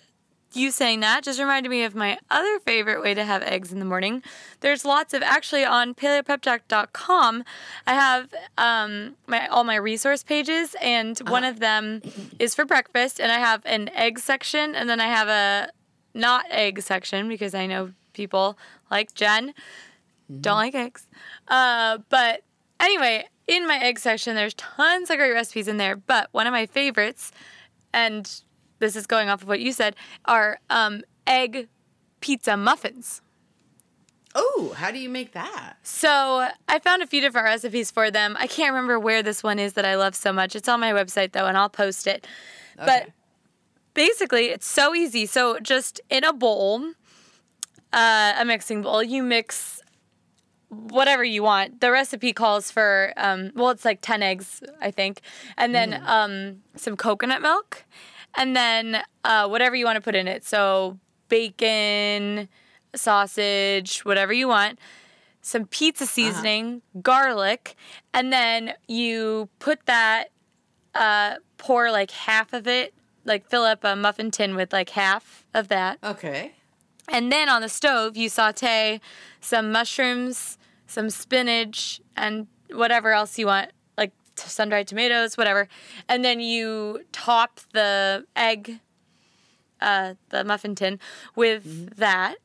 you 0.54 0.72
saying 0.72 1.00
that 1.02 1.24
just 1.24 1.40
reminded 1.40 1.70
me 1.70 1.84
of 1.84 1.96
my 1.96 2.18
other 2.30 2.60
favorite 2.60 3.02
way 3.02 3.14
to 3.14 3.24
have 3.24 3.42
eggs 3.44 3.72
in 3.72 3.80
the 3.80 3.86
morning. 3.86 4.24
There's 4.60 4.86
lots 4.86 5.14
of 5.14 5.22
actually 5.24 5.64
on 5.64 5.94
paleopeptalk.com. 5.94 7.44
I 7.88 7.94
have 7.94 8.34
um, 8.58 9.16
my 9.28 9.48
all 9.48 9.64
my 9.64 9.76
resource 9.76 10.24
pages, 10.24 10.76
and 10.82 11.18
one 11.30 11.44
of 11.44 11.60
them 11.60 12.02
is 12.40 12.56
for 12.56 12.66
breakfast, 12.66 13.20
and 13.20 13.32
I 13.32 13.40
have 13.40 13.62
an 13.66 13.90
egg 13.90 14.20
section, 14.20 14.76
and 14.76 14.90
then 14.90 15.00
I 15.00 15.08
have 15.08 15.28
a 15.28 15.72
not 16.14 16.46
egg 16.50 16.82
section 16.82 17.30
because 17.30 17.54
I 17.54 17.66
know 17.66 17.92
people 18.14 18.58
like 18.90 19.14
Jen 19.14 19.54
don't 20.40 20.58
like 20.58 20.76
eggs. 20.76 21.08
Uh, 21.48 22.00
but 22.10 22.44
anyway, 22.80 23.26
in 23.48 23.68
my 23.68 23.78
egg 23.78 24.00
section, 24.00 24.36
there's 24.36 24.54
tons 24.54 25.10
of 25.10 25.18
great 25.18 25.32
recipes 25.32 25.68
in 25.68 25.78
there. 25.78 25.96
But 25.96 26.30
one 26.32 26.48
of 26.48 26.52
my 26.52 26.66
favorites, 26.66 27.32
and 27.94 28.42
this 28.82 28.98
is 28.98 29.08
going 29.08 29.30
off 29.30 29.42
of 29.42 29.48
what 29.48 29.62
you 29.62 29.72
said, 29.72 29.96
are 30.26 30.60
um, 30.70 31.04
egg 31.26 31.70
pizza 32.20 32.58
muffins. 32.58 33.22
Oh, 34.34 34.74
how 34.78 34.92
do 34.92 35.00
you 35.00 35.10
make 35.10 35.34
that? 35.34 35.76
So 35.84 36.48
I 36.68 36.80
found 36.80 37.02
a 37.02 37.08
few 37.08 37.22
different 37.22 37.46
recipes 37.46 37.92
for 37.92 38.12
them. 38.12 38.36
I 38.40 38.48
can't 38.48 38.74
remember 38.74 39.00
where 39.00 39.24
this 39.24 39.44
one 39.44 39.60
is 39.60 39.74
that 39.74 39.86
I 39.86 39.96
love 39.96 40.16
so 40.16 40.32
much. 40.34 40.56
It's 40.56 40.68
on 40.68 40.80
my 40.80 40.92
website 40.92 41.32
though, 41.34 41.46
and 41.46 41.58
I'll 41.58 41.70
post 41.70 42.08
it. 42.08 42.28
Okay. 42.78 42.86
But 42.86 43.10
basically, 43.94 44.46
it's 44.48 44.68
so 44.68 44.96
easy. 44.96 45.26
So 45.26 45.60
just 45.60 46.00
in 46.10 46.24
a 46.24 46.34
bowl, 46.34 46.94
uh, 47.92 48.34
a 48.38 48.46
mixing 48.46 48.82
bowl, 48.82 49.04
you 49.04 49.22
mix 49.22 49.82
whatever 50.70 51.24
you 51.24 51.44
want. 51.44 51.82
The 51.82 51.92
recipe 51.92 52.32
calls 52.32 52.72
for, 52.72 53.14
um, 53.18 53.52
well, 53.56 53.72
it's 53.72 53.84
like 53.84 54.00
10 54.02 54.24
eggs, 54.24 54.64
I 54.82 54.90
think, 54.90 55.20
and 55.58 55.76
then 55.76 56.02
um, 56.06 56.62
some 56.78 56.96
coconut 56.96 57.42
milk, 57.42 57.84
and 58.36 58.56
then 58.56 59.04
uh, 59.24 59.48
whatever 59.48 59.76
you 59.76 59.86
want 59.86 59.98
to 59.98 60.02
put 60.02 60.16
in 60.16 60.28
it. 60.28 60.46
So 60.46 60.98
bacon, 61.30 62.50
sausage, 62.96 64.00
whatever 64.02 64.34
you 64.34 64.48
want. 64.48 64.80
Some 65.42 65.66
pizza 65.66 66.06
seasoning, 66.06 66.84
garlic, 67.02 67.76
and 68.14 68.32
then 68.32 68.74
you 68.88 69.50
put 69.58 69.86
that, 69.88 70.26
uh, 70.94 71.38
pour 71.58 71.90
like 71.90 72.12
half 72.12 72.54
of 72.54 72.68
it, 72.68 72.94
like 73.26 73.50
fill 73.50 73.64
up 73.64 73.84
a 73.84 73.96
muffin 73.96 74.30
tin 74.30 74.56
with 74.56 74.72
like 74.72 74.90
half 74.90 75.46
of 75.54 75.68
that. 75.70 75.98
Okay. 76.04 76.52
And 77.08 77.32
then 77.32 77.50
on 77.50 77.62
the 77.62 77.70
stove, 77.70 78.16
you 78.16 78.30
saute 78.30 79.02
some 79.40 79.72
mushrooms, 79.72 80.60
some 80.86 81.10
spinach, 81.10 82.02
and 82.16 82.48
whatever 82.72 83.12
else 83.12 83.40
you 83.40 83.48
want, 83.48 83.72
sun 84.36 84.70
dried 84.70 84.88
tomatoes, 84.88 85.38
whatever. 85.38 85.68
And 86.08 86.24
then 86.26 86.40
you 86.40 87.02
top 87.12 87.60
the 87.74 88.26
egg, 88.36 88.80
uh, 89.82 90.16
the 90.30 90.44
muffin 90.44 90.76
tin, 90.76 91.00
with 91.36 91.66
Mm-hmm. 91.66 92.00
that. 92.00 92.36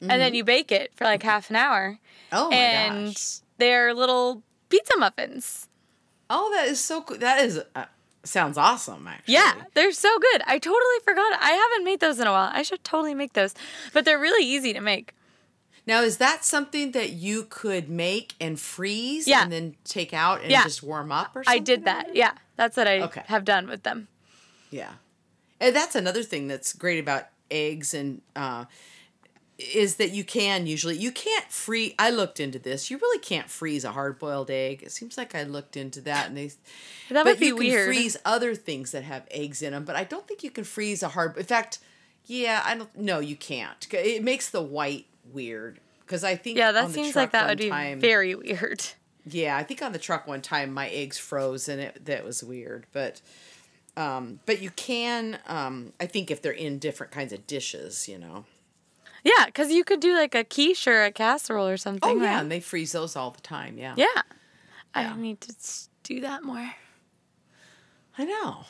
And 0.00 0.10
then 0.10 0.32
you 0.34 0.44
bake 0.44 0.70
it 0.70 0.92
for 0.94 1.02
like 1.04 1.24
half 1.24 1.50
an 1.50 1.56
hour. 1.56 1.98
Oh 2.30 2.50
my 2.50 2.56
and 2.56 3.06
gosh. 3.08 3.38
they're 3.58 3.92
little 3.92 4.42
pizza 4.68 4.96
muffins. 4.96 5.68
Oh, 6.30 6.52
that 6.54 6.68
is 6.68 6.78
so 6.78 7.02
cool. 7.02 7.18
That 7.18 7.42
is 7.44 7.60
uh, 7.74 7.86
sounds 8.22 8.56
awesome. 8.56 9.08
Actually. 9.08 9.34
Yeah, 9.34 9.54
they're 9.74 9.90
so 9.90 10.16
good. 10.20 10.42
I 10.46 10.58
totally 10.60 11.00
forgot. 11.04 11.36
I 11.40 11.50
haven't 11.50 11.84
made 11.84 11.98
those 11.98 12.20
in 12.20 12.28
a 12.28 12.30
while. 12.30 12.50
I 12.52 12.62
should 12.62 12.84
totally 12.84 13.14
make 13.14 13.32
those. 13.32 13.54
But 13.92 14.04
they're 14.04 14.20
really 14.20 14.46
easy 14.46 14.72
to 14.72 14.80
make. 14.80 15.14
Now, 15.88 16.02
is 16.02 16.18
that 16.18 16.44
something 16.44 16.92
that 16.92 17.12
you 17.12 17.44
could 17.48 17.88
make 17.88 18.34
and 18.38 18.60
freeze 18.60 19.26
Yeah. 19.26 19.42
and 19.42 19.50
then 19.50 19.74
take 19.84 20.12
out 20.12 20.42
and 20.42 20.50
Yeah. 20.50 20.62
just 20.62 20.82
warm 20.82 21.10
up 21.10 21.34
or 21.34 21.42
something? 21.42 21.62
I 21.62 21.64
did 21.64 21.86
that. 21.86 22.14
Yeah, 22.14 22.32
that's 22.56 22.76
what 22.76 22.86
I 22.86 23.00
Okay. 23.00 23.22
have 23.26 23.44
done 23.46 23.66
with 23.66 23.84
them. 23.84 24.06
Yeah. 24.70 24.92
And 25.58 25.74
that's 25.74 25.94
another 25.94 26.22
thing 26.22 26.46
that's 26.46 26.74
great 26.74 26.98
about 27.00 27.28
eggs 27.50 27.94
and 27.94 28.20
uh 28.36 28.66
is 29.58 29.96
that 29.96 30.10
you 30.12 30.22
can 30.22 30.66
usually 30.68 30.96
you 30.96 31.10
can't 31.10 31.50
free 31.50 31.94
I 31.98 32.10
looked 32.10 32.38
into 32.38 32.58
this. 32.58 32.90
You 32.90 32.98
really 32.98 33.18
can't 33.18 33.48
freeze 33.50 33.82
a 33.84 33.92
hard 33.92 34.18
boiled 34.18 34.50
egg. 34.50 34.82
It 34.82 34.92
seems 34.92 35.16
like 35.16 35.34
I 35.34 35.42
looked 35.44 35.74
into 35.76 36.00
that 36.02 36.26
and 36.28 36.36
they 36.36 36.48
That 37.08 37.24
but 37.24 37.24
would 37.24 37.40
be 37.40 37.46
you 37.46 37.56
can 37.56 37.64
weird. 37.66 37.86
freeze 37.86 38.16
other 38.26 38.54
things 38.54 38.90
that 38.92 39.02
have 39.04 39.26
eggs 39.30 39.62
in 39.62 39.72
them, 39.72 39.84
but 39.84 39.96
I 39.96 40.04
don't 40.04 40.28
think 40.28 40.44
you 40.44 40.50
can 40.50 40.64
freeze 40.64 41.02
a 41.02 41.08
hard 41.08 41.36
in 41.38 41.44
fact, 41.44 41.78
yeah, 42.26 42.62
I 42.64 42.74
don't 42.76 42.94
no, 42.94 43.18
you 43.20 43.34
can't. 43.36 43.84
It 43.92 44.22
makes 44.22 44.50
the 44.50 44.60
white 44.62 45.06
weird 45.32 45.80
because 46.00 46.24
I 46.24 46.36
think 46.36 46.58
yeah, 46.58 46.72
that 46.72 46.90
seems 46.90 47.14
like 47.14 47.32
that 47.32 47.48
would 47.48 47.58
be 47.58 47.68
time- 47.68 48.00
very 48.00 48.34
weird. 48.34 48.84
yeah, 49.26 49.56
I 49.56 49.62
think 49.62 49.82
on 49.82 49.92
the 49.92 49.98
truck 49.98 50.26
one 50.26 50.40
time 50.40 50.72
my 50.72 50.88
eggs 50.88 51.18
froze 51.18 51.68
and 51.68 51.80
it 51.80 52.04
that 52.06 52.24
was 52.24 52.42
weird, 52.42 52.86
but 52.92 53.20
um, 53.96 54.40
but 54.46 54.60
you 54.60 54.70
can 54.70 55.38
um, 55.46 55.92
I 56.00 56.06
think 56.06 56.30
if 56.30 56.40
they're 56.42 56.52
in 56.52 56.78
different 56.78 57.12
kinds 57.12 57.32
of 57.32 57.46
dishes, 57.46 58.08
you 58.08 58.18
know. 58.18 58.44
Yeah, 59.24 59.46
because 59.46 59.70
you 59.70 59.84
could 59.84 60.00
do 60.00 60.14
like 60.14 60.34
a 60.34 60.44
quiche 60.44 60.86
or 60.86 61.04
a 61.04 61.10
casserole 61.10 61.66
or 61.66 61.76
something. 61.76 62.08
Oh 62.08 62.22
yeah, 62.22 62.34
right? 62.34 62.40
and 62.40 62.50
they 62.50 62.60
freeze 62.60 62.92
those 62.92 63.16
all 63.16 63.30
the 63.30 63.40
time. 63.40 63.76
Yeah, 63.76 63.94
yeah. 63.96 64.06
Yeah. 64.96 65.12
I 65.12 65.16
need 65.16 65.40
to 65.42 65.54
do 66.02 66.20
that 66.20 66.42
more. 66.44 66.72
I 68.16 68.24
know. 68.24 68.64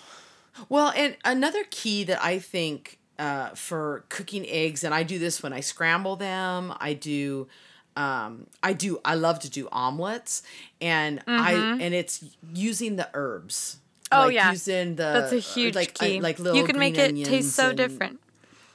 Well, 0.68 0.92
and 0.97 1.16
another 1.25 1.64
key 1.71 2.05
that 2.05 2.23
I 2.23 2.38
think 2.38 2.99
uh, 3.19 3.51
for 3.51 4.05
cooking 4.09 4.47
eggs, 4.49 4.85
and 4.85 4.95
I 4.95 5.03
do 5.03 5.19
this 5.19 5.43
when 5.43 5.53
I 5.53 5.61
scramble 5.61 6.17
them. 6.17 6.73
I 6.79 6.95
do. 6.95 7.49
Um, 7.97 8.47
I 8.63 8.75
do. 8.75 9.01
I 9.05 9.15
love 9.15 9.41
to 9.41 9.51
do 9.51 9.69
omelets, 9.73 10.43
and 10.81 11.21
I 11.27 11.53
and 11.53 11.95
it's 11.95 12.25
using 12.55 12.97
the 12.97 13.09
herbs. 13.15 13.79
Mm-hmm. 14.11 14.21
Oh, 14.23 14.27
like 14.27 14.35
yeah. 14.35 14.51
using 14.53 14.95
the 14.97 15.03
That's 15.03 15.33
a 15.33 15.39
huge 15.39 15.75
like 15.75 15.97
uh, 16.01 16.05
key. 16.05 16.21
like 16.21 16.39
little 16.39 16.57
you 16.57 16.65
can 16.65 16.79
make 16.79 16.97
it 16.97 17.15
taste 17.25 17.55
so 17.55 17.69
and- 17.71 17.77
different. 17.77 18.21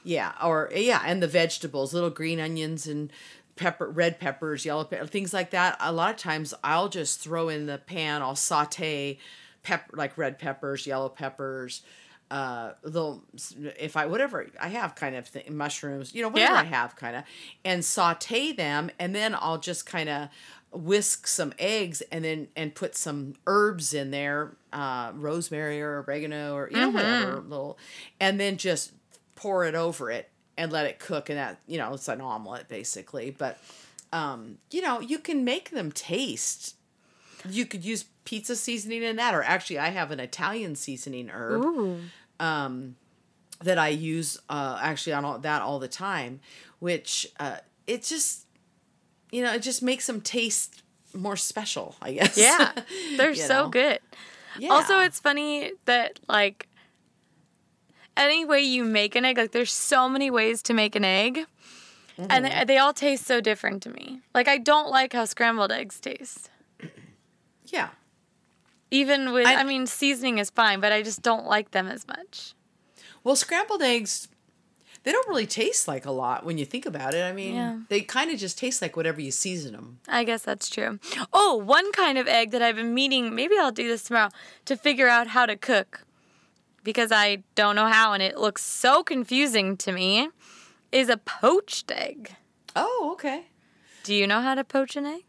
Yeah, 0.06 0.32
or 0.44 0.70
yeah, 0.74 1.02
and 1.06 1.22
the 1.22 1.26
vegetables, 1.26 1.94
little 1.94 2.10
green 2.10 2.38
onions 2.38 2.86
and 2.86 3.10
pepper, 3.56 3.88
red 3.88 4.20
peppers, 4.20 4.66
yellow 4.66 4.84
pepper, 4.84 5.06
things 5.06 5.32
like 5.32 5.50
that. 5.52 5.78
A 5.80 5.92
lot 5.92 6.10
of 6.10 6.16
times, 6.18 6.52
I'll 6.62 6.90
just 6.90 7.20
throw 7.20 7.48
in 7.48 7.64
the 7.64 7.78
pan. 7.78 8.20
I'll 8.20 8.36
saute 8.36 9.18
pepper, 9.62 9.96
like 9.96 10.18
red 10.18 10.38
peppers, 10.38 10.86
yellow 10.86 11.08
peppers, 11.08 11.80
uh, 12.30 12.72
little 12.82 13.22
if 13.78 13.96
I 13.96 14.06
whatever 14.06 14.46
I 14.60 14.68
have, 14.68 14.94
kind 14.94 15.14
of 15.14 15.26
thing, 15.26 15.56
mushrooms, 15.56 16.14
you 16.14 16.22
know, 16.22 16.28
whatever 16.28 16.54
Yeah. 16.54 16.60
I 16.60 16.64
have, 16.64 16.96
kind 16.96 17.16
of, 17.16 17.24
and 17.64 17.84
saute 17.84 18.52
them, 18.52 18.90
and 18.98 19.14
then 19.14 19.34
I'll 19.38 19.58
just 19.58 19.86
kind 19.86 20.08
of 20.08 20.28
whisk 20.72 21.26
some 21.28 21.52
eggs 21.58 22.00
and 22.10 22.24
then 22.24 22.48
and 22.56 22.74
put 22.74 22.96
some 22.96 23.34
herbs 23.46 23.94
in 23.94 24.10
there 24.10 24.56
uh 24.72 25.12
rosemary 25.14 25.80
or 25.80 26.02
oregano 26.02 26.52
or 26.56 26.68
you 26.68 26.76
know 26.76 26.88
whatever 26.90 27.40
little 27.42 27.78
and 28.18 28.40
then 28.40 28.56
just 28.56 28.90
pour 29.36 29.64
it 29.64 29.76
over 29.76 30.10
it 30.10 30.30
and 30.58 30.72
let 30.72 30.84
it 30.86 30.98
cook 30.98 31.30
and 31.30 31.38
that 31.38 31.60
you 31.68 31.78
know 31.78 31.94
it's 31.94 32.08
an 32.08 32.20
omelet 32.20 32.68
basically 32.68 33.30
but 33.30 33.56
um 34.12 34.58
you 34.72 34.82
know 34.82 34.98
you 34.98 35.20
can 35.20 35.44
make 35.44 35.70
them 35.70 35.92
taste 35.92 36.74
you 37.48 37.64
could 37.66 37.84
use 37.84 38.06
pizza 38.24 38.56
seasoning 38.56 39.02
in 39.02 39.16
that 39.16 39.34
or 39.34 39.42
actually 39.42 39.78
i 39.78 39.88
have 39.88 40.10
an 40.10 40.18
italian 40.20 40.74
seasoning 40.74 41.28
herb 41.28 42.00
um 42.40 42.96
that 43.62 43.78
I 43.78 43.88
use 43.88 44.38
uh, 44.50 44.78
actually 44.82 45.12
on 45.14 45.24
all, 45.24 45.38
that 45.38 45.62
all 45.62 45.78
the 45.78 45.88
time, 45.88 46.40
which 46.80 47.26
uh, 47.38 47.58
it 47.86 48.02
just 48.02 48.46
you 49.30 49.42
know 49.42 49.54
it 49.54 49.62
just 49.62 49.80
makes 49.82 50.06
them 50.06 50.20
taste 50.20 50.82
more 51.14 51.36
special. 51.36 51.94
I 52.02 52.12
guess. 52.12 52.36
Yeah, 52.36 52.72
they're 53.16 53.34
so 53.34 53.64
know? 53.64 53.68
good. 53.70 54.00
Yeah. 54.58 54.70
Also, 54.70 54.98
it's 55.00 55.20
funny 55.20 55.72
that 55.86 56.18
like 56.28 56.66
any 58.16 58.44
way 58.44 58.60
you 58.60 58.84
make 58.84 59.14
an 59.16 59.24
egg, 59.24 59.38
like 59.38 59.52
there's 59.52 59.72
so 59.72 60.08
many 60.08 60.30
ways 60.30 60.60
to 60.64 60.74
make 60.74 60.94
an 60.96 61.04
egg, 61.04 61.38
and 62.18 62.28
Mm-hmm. 62.44 62.58
they, 62.58 62.64
they 62.74 62.78
all 62.78 62.92
taste 62.92 63.24
so 63.24 63.40
different 63.40 63.82
to 63.84 63.90
me. 63.90 64.20
Like 64.34 64.48
I 64.48 64.58
don't 64.58 64.90
like 64.90 65.12
how 65.14 65.24
scrambled 65.24 65.72
eggs 65.72 66.00
taste. 66.00 66.50
yeah. 67.66 67.90
Even 68.94 69.32
with, 69.32 69.46
I- 69.46 69.56
I, 69.56 69.64
mean, 69.64 69.86
seasoning 69.86 70.38
is 70.38 70.50
fine, 70.50 70.78
but 70.80 70.92
I 70.92 71.02
just 71.02 71.20
don't 71.20 71.46
like 71.46 71.72
them 71.72 71.88
as 71.88 72.06
much. 72.06 72.54
Well, 73.24 73.34
scrambled 73.34 73.82
eggs, 73.82 74.28
they 75.02 75.10
don't 75.10 75.26
really 75.28 75.46
taste 75.46 75.88
like 75.88 76.06
a 76.06 76.10
lot 76.12 76.44
when 76.46 76.58
you 76.58 76.64
think 76.64 76.86
about 76.86 77.12
it. 77.12 77.22
I 77.24 77.32
mean, 77.32 77.54
Yeah. 77.56 77.78
they 77.88 78.02
kind 78.02 78.30
of 78.30 78.38
just 78.38 78.56
taste 78.56 78.80
like 78.80 78.96
whatever 78.96 79.20
you 79.20 79.32
season 79.32 79.72
them. 79.72 79.98
I 80.06 80.22
guess 80.22 80.42
that's 80.42 80.68
true. 80.70 81.00
Oh, 81.32 81.56
one 81.56 81.90
kind 81.92 82.18
of 82.18 82.28
egg 82.28 82.52
that 82.52 82.62
I've 82.62 82.76
been 82.76 82.94
meaning, 82.94 83.34
maybe 83.34 83.56
I'll 83.58 83.72
do 83.72 83.88
this 83.88 84.04
tomorrow, 84.04 84.30
to 84.66 84.76
figure 84.76 85.08
out 85.08 85.26
how 85.28 85.44
to 85.46 85.56
cook 85.56 86.04
because 86.84 87.10
I 87.10 87.42
don't 87.56 87.74
know 87.76 87.86
how 87.88 88.12
and 88.12 88.22
it 88.22 88.38
looks 88.38 88.62
so 88.62 89.02
confusing 89.02 89.76
to 89.78 89.90
me, 89.90 90.28
is 90.92 91.08
a 91.08 91.16
poached 91.16 91.90
egg. 91.90 92.36
Oh, 92.76 93.10
okay. 93.14 93.46
Do 94.04 94.14
you 94.14 94.26
know 94.28 94.40
how 94.42 94.54
to 94.54 94.62
poach 94.62 94.94
an 94.94 95.06
egg? 95.06 95.24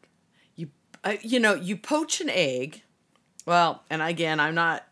You, 0.56 0.70
uh, 1.04 1.16
you 1.22 1.40
know, 1.40 1.56
you 1.56 1.76
poach 1.78 2.22
an 2.22 2.30
egg. 2.30 2.84
Well, 3.46 3.84
and 3.90 4.02
again, 4.02 4.40
I'm 4.40 4.56
not. 4.56 4.86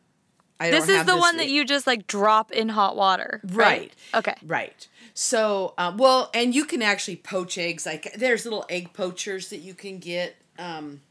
I 0.59 0.69
This 0.69 0.87
is 0.87 1.05
the 1.05 1.17
one 1.17 1.37
that 1.37 1.49
you 1.49 1.65
just 1.65 1.87
like 1.87 2.07
drop 2.07 2.51
in 2.51 2.69
hot 2.69 2.95
water. 2.95 3.41
Right. 3.43 3.55
Right. 3.55 3.93
Okay. 4.13 4.35
Right. 4.45 4.87
So, 5.15 5.73
um, 5.77 5.97
well, 5.97 6.29
and 6.33 6.55
you 6.55 6.65
can 6.65 6.81
actually 6.81 7.17
poach 7.17 7.57
eggs. 7.57 7.85
Like, 7.85 8.13
there's 8.15 8.45
little 8.45 8.65
egg 8.69 8.93
poachers 8.93 9.49
that 9.49 9.57
you 9.57 9.73
can 9.73 9.99
get, 9.99 10.35
um, 10.57 11.01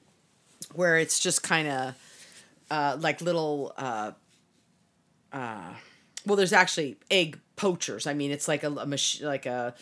where 0.75 0.97
it's 0.97 1.21
just 1.21 1.43
kind 1.43 1.69
of 1.69 1.95
uh, 2.71 2.97
like 3.01 3.21
little. 3.21 3.73
Uh, 3.77 4.13
uh, 5.33 5.75
well, 6.27 6.37
there's 6.37 6.53
actually 6.53 6.97
egg 7.11 7.39
poachers. 7.57 8.07
I 8.07 8.15
mean, 8.15 8.31
it's 8.31 8.49
like 8.49 8.63
a, 8.63 8.69
a 8.69 8.87
mach- 8.87 9.21
like 9.21 9.47
a 9.47 9.75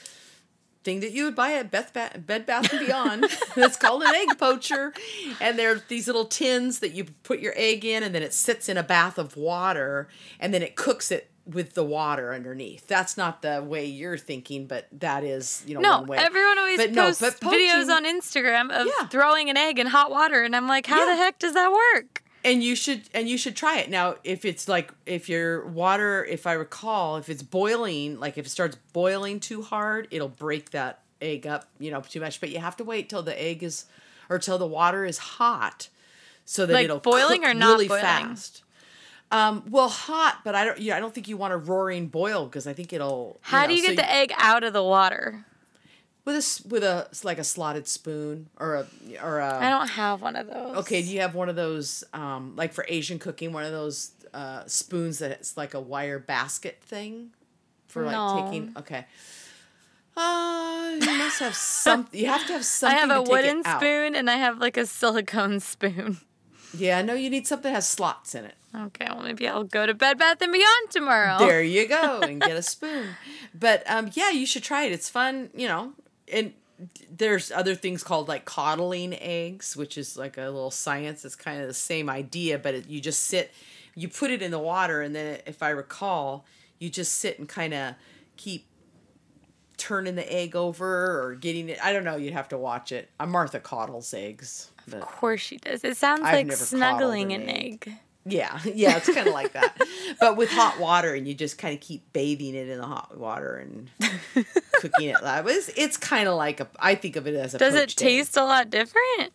thing 0.83 1.01
that 1.01 1.13
you 1.13 1.25
would 1.25 1.35
buy 1.37 1.53
at 1.55 1.71
Beth 1.71 1.93
ba- 1.93 2.19
Bed 2.19 2.47
Bath 2.47 2.73
and 2.73 2.87
Beyond. 2.87 3.25
it's 3.57 3.77
called 3.77 4.03
an 4.03 4.15
egg 4.15 4.39
poacher, 4.39 4.93
and 5.41 5.59
they're 5.59 5.83
these 5.89 6.07
little 6.07 6.25
tins 6.25 6.79
that 6.81 6.93
you 6.93 7.05
put 7.23 7.41
your 7.41 7.53
egg 7.57 7.85
in, 7.85 8.03
and 8.03 8.15
then 8.15 8.23
it 8.23 8.33
sits 8.33 8.69
in 8.69 8.77
a 8.77 8.83
bath 8.83 9.19
of 9.19 9.37
water, 9.37 10.09
and 10.39 10.53
then 10.55 10.63
it 10.63 10.77
cooks 10.77 11.11
it 11.11 11.31
with 11.47 11.75
the 11.75 11.83
water 11.85 12.33
underneath. 12.33 12.87
That's 12.87 13.17
not 13.17 13.43
the 13.43 13.63
way 13.63 13.85
you're 13.85 14.19
thinking, 14.19 14.67
but 14.67 14.87
that 14.93 15.25
is 15.25 15.65
you 15.67 15.75
know 15.75 15.81
No, 15.81 15.99
one 16.01 16.07
way. 16.09 16.17
everyone 16.19 16.59
always 16.59 16.77
But 16.79 16.93
no, 16.93 17.07
posts 17.07 17.21
but 17.21 17.41
videos 17.41 17.89
on 17.89 18.05
Instagram 18.05 18.71
of 18.71 18.87
Yeah. 18.87 19.07
throwing 19.09 19.51
an 19.51 19.57
egg 19.57 19.79
in 19.79 19.87
hot 19.89 20.11
water, 20.11 20.43
and 20.43 20.55
I'm 20.55 20.69
like, 20.69 20.87
how 20.87 21.01
Yeah. 21.01 21.15
the 21.15 21.17
heck 21.17 21.39
does 21.39 21.55
that 21.55 21.73
work? 21.73 22.23
And 22.45 22.63
you 22.63 22.75
should 22.75 23.03
and 23.15 23.29
you 23.29 23.37
should 23.37 23.55
try 23.57 23.79
it 23.79 23.91
now 23.91 24.15
if 24.25 24.45
it's 24.45 24.69
like 24.69 24.93
if 25.07 25.29
your 25.29 25.67
water 25.67 26.25
if 26.25 26.47
i 26.47 26.53
recall 26.53 27.17
if 27.17 27.29
it's 27.29 27.43
boiling 27.43 28.19
like 28.19 28.39
if 28.39 28.47
it 28.47 28.49
starts 28.51 28.77
boiling 28.93 29.39
too 29.41 29.63
hard 29.63 30.09
it'll 30.11 30.29
break 30.29 30.71
that 30.71 31.01
egg 31.21 31.47
up 31.47 31.69
you 31.79 31.91
know 31.91 32.01
too 32.01 32.21
much 32.21 32.41
but 32.41 32.51
you 32.51 32.59
have 32.59 32.77
to 32.77 32.85
wait 32.85 33.09
till 33.09 33.23
the 33.23 33.41
egg 33.43 33.63
is 33.63 33.85
or 34.31 34.39
till 34.39 34.57
the 34.59 34.67
water 34.67 35.05
is 35.05 35.19
hot 35.19 35.89
so 36.45 36.65
that 36.67 36.73
Like 36.73 36.85
it'll 36.85 36.99
boiling 36.99 37.43
cook 37.43 37.51
or 37.51 37.55
not 37.55 37.73
really 37.73 37.89
boiling? 37.89 38.03
fast 38.03 38.63
um 39.31 39.63
well 39.69 39.89
hot 39.89 40.39
but 40.45 40.55
i 40.55 40.65
don't 40.65 40.79
yeah, 40.81 40.97
i 40.97 41.01
don't 41.01 41.15
think 41.15 41.29
you 41.29 41.37
want 41.37 41.53
a 41.53 41.57
roaring 41.57 42.07
boil 42.07 42.47
because 42.47 42.67
i 42.67 42.73
think 42.73 42.93
it'll 42.93 43.39
How 43.43 43.67
do 43.67 43.73
know, 43.73 43.77
you 43.77 43.83
get 43.83 43.91
so 43.91 44.03
the 44.03 44.11
egg 44.11 44.33
out 44.39 44.65
of 44.65 44.73
the 44.73 44.83
water? 44.83 45.45
With 46.25 46.37
a 46.37 46.69
with 46.69 46.85
a 46.85 47.09
like 47.25 47.39
a 47.39 47.45
slotted 47.45 47.89
spoon 47.89 48.49
or 48.59 48.75
a 48.77 48.87
or 49.23 49.39
a 49.41 49.59
I 49.59 49.71
don't 49.71 49.89
have 49.91 50.21
one 50.23 50.37
of 50.37 50.47
those. 50.47 50.77
Okay, 50.79 51.03
do 51.03 51.09
you 51.13 51.21
have 51.21 51.35
one 51.35 51.49
of 51.49 51.57
those, 51.57 52.05
um, 52.13 52.55
like 52.57 52.73
for 52.73 52.85
Asian 52.89 53.19
cooking, 53.19 53.53
one 53.53 53.65
of 53.65 53.73
those 53.73 54.13
uh, 54.35 54.65
spoons 54.67 55.19
that's 55.19 55.57
like 55.57 55.75
a 55.75 55.81
wire 55.81 56.19
basket 56.19 56.79
thing 56.83 57.31
for 57.89 58.05
like 58.05 58.13
No. 58.13 58.43
taking? 58.45 58.73
Okay. 58.77 59.07
Uh, 60.17 60.97
you 61.01 61.13
must 61.19 61.41
have 61.41 61.55
some. 61.85 62.09
You 62.13 62.27
have 62.27 62.47
to 62.47 62.53
have 62.53 62.61
I 62.61 62.65
something. 62.65 62.99
have 62.99 63.09
to 63.09 63.21
a 63.21 63.25
take 63.25 63.31
wooden 63.33 63.65
spoon 63.65 64.15
and 64.15 64.29
I 64.31 64.37
have 64.37 64.59
like 64.59 64.77
a 64.77 64.87
silicone 64.87 65.61
spoon. 65.61 66.19
Yeah, 66.77 67.03
no, 67.03 67.15
you 67.15 67.31
need 67.31 67.47
something 67.49 67.71
that 67.73 67.75
has 67.77 67.89
slots 67.89 68.35
in 68.35 68.45
it. 68.45 68.55
Okay, 68.77 69.07
well 69.09 69.23
maybe 69.23 69.49
I'll 69.49 69.65
go 69.65 69.87
to 69.87 69.95
Bed 69.95 70.19
Bath 70.19 70.41
and 70.41 70.53
Beyond 70.53 70.91
tomorrow. 70.91 71.39
There 71.39 71.63
you 71.63 71.89
go, 71.89 72.21
and 72.21 72.41
get 72.41 72.57
a 72.57 72.63
spoon. 72.75 73.09
But 73.53 73.83
um, 73.91 74.11
yeah, 74.13 74.31
you 74.31 74.47
should 74.47 74.63
try 74.63 74.85
it. 74.85 74.93
It's 74.93 75.09
fun, 75.09 75.51
you 75.55 75.67
know. 75.67 75.93
And 76.33 76.55
there's 77.11 77.51
other 77.51 77.75
things 77.75 78.03
called 78.03 78.29
like 78.29 78.45
coddling 78.45 79.15
eggs, 79.15 79.77
which 79.77 79.99
is 79.99 80.17
like 80.17 80.39
a 80.39 80.43
little 80.43 80.71
science. 80.71 81.25
It's 81.25 81.37
kind 81.37 81.61
of 81.61 81.69
the 81.69 81.75
same 81.75 82.09
idea, 82.09 82.59
but 82.59 82.75
it, 82.75 82.89
you 82.89 83.01
just 83.01 83.25
sit, 83.25 83.53
you 83.95 84.09
put 84.09 84.31
it 84.31 84.43
in 84.43 84.51
the 84.51 84.59
water, 84.59 85.03
and 85.03 85.15
then 85.15 85.41
if 85.47 85.63
I 85.63 85.71
recall, 85.71 86.47
you 86.79 86.89
just 86.89 87.17
sit 87.17 87.39
and 87.39 87.49
kind 87.49 87.75
of 87.75 87.95
keep 88.37 88.67
turning 89.77 90.15
the 90.15 90.33
egg 90.33 90.55
over 90.55 91.23
or 91.23 91.35
getting 91.35 91.69
it. 91.69 91.79
I 91.83 91.93
don't 91.93 92.05
know. 92.05 92.17
You'd 92.17 92.33
have 92.33 92.49
to 92.51 92.59
watch 92.59 92.93
it. 92.93 93.11
Martha 93.27 93.61
coddles 93.61 94.13
eggs. 94.15 94.71
Of 94.93 95.01
course 95.01 95.41
she 95.41 95.57
does. 95.59 95.85
It 95.85 95.97
sounds 95.97 96.23
I've 96.23 96.47
like 96.49 96.53
snuggling 96.53 97.33
an 97.33 97.43
an 97.43 97.49
egg. 97.51 97.93
Yeah, 98.27 98.61
yeah, 98.75 98.97
it's 98.97 99.13
kind 99.13 99.27
of 99.27 99.35
like 99.35 99.53
that, 99.53 99.77
but 100.21 100.37
with 100.37 100.51
hot 100.51 100.79
water, 100.79 101.15
and 101.15 101.27
you 101.27 101.35
just 101.35 101.59
kind 101.59 101.75
of 101.75 101.81
keep 101.81 102.13
bathing 102.13 102.55
it 102.55 102.69
in 102.69 102.79
the 102.79 102.87
hot 102.87 103.17
water 103.17 103.57
and 103.57 103.91
cooking 104.81 105.09
it. 105.09 105.21
That 105.23 105.45
was 105.45 105.71
it's 105.77 105.97
kind 105.97 106.29
of 106.29 106.37
like 106.37 106.61
a. 106.61 106.69
I 106.79 106.95
think 106.95 107.17
of 107.17 107.27
it 107.27 107.35
as 107.35 107.55
a. 107.55 107.59
Does 107.59 107.75
it 107.75 107.81
poached 107.81 108.03
egg. 108.03 108.09
taste 108.09 108.37
a 108.37 108.45
lot 108.45 108.71
different? 108.71 109.33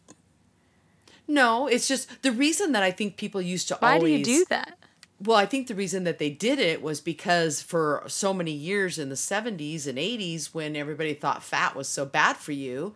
No, 1.27 1.67
it's 1.67 1.87
just 1.87 2.21
the 2.21 2.31
reason 2.31 2.73
that 2.73 2.83
I 2.83 2.91
think 2.91 3.17
people 3.17 3.41
used 3.41 3.67
to 3.69 3.75
Why 3.75 3.95
always. 3.95 4.25
do 4.25 4.31
you 4.31 4.39
do 4.39 4.45
that? 4.49 4.77
Well, 5.23 5.37
I 5.37 5.45
think 5.45 5.67
the 5.67 5.75
reason 5.75 6.03
that 6.03 6.19
they 6.19 6.29
did 6.29 6.59
it 6.59 6.81
was 6.81 7.01
because 7.01 7.61
for 7.61 8.03
so 8.07 8.33
many 8.33 8.51
years 8.51 8.99
in 8.99 9.09
the 9.09 9.15
70s 9.15 9.87
and 9.87 9.97
80s, 9.97 10.53
when 10.53 10.75
everybody 10.75 11.13
thought 11.13 11.41
fat 11.41 11.73
was 11.75 11.87
so 11.87 12.05
bad 12.05 12.35
for 12.35 12.51
you, 12.51 12.95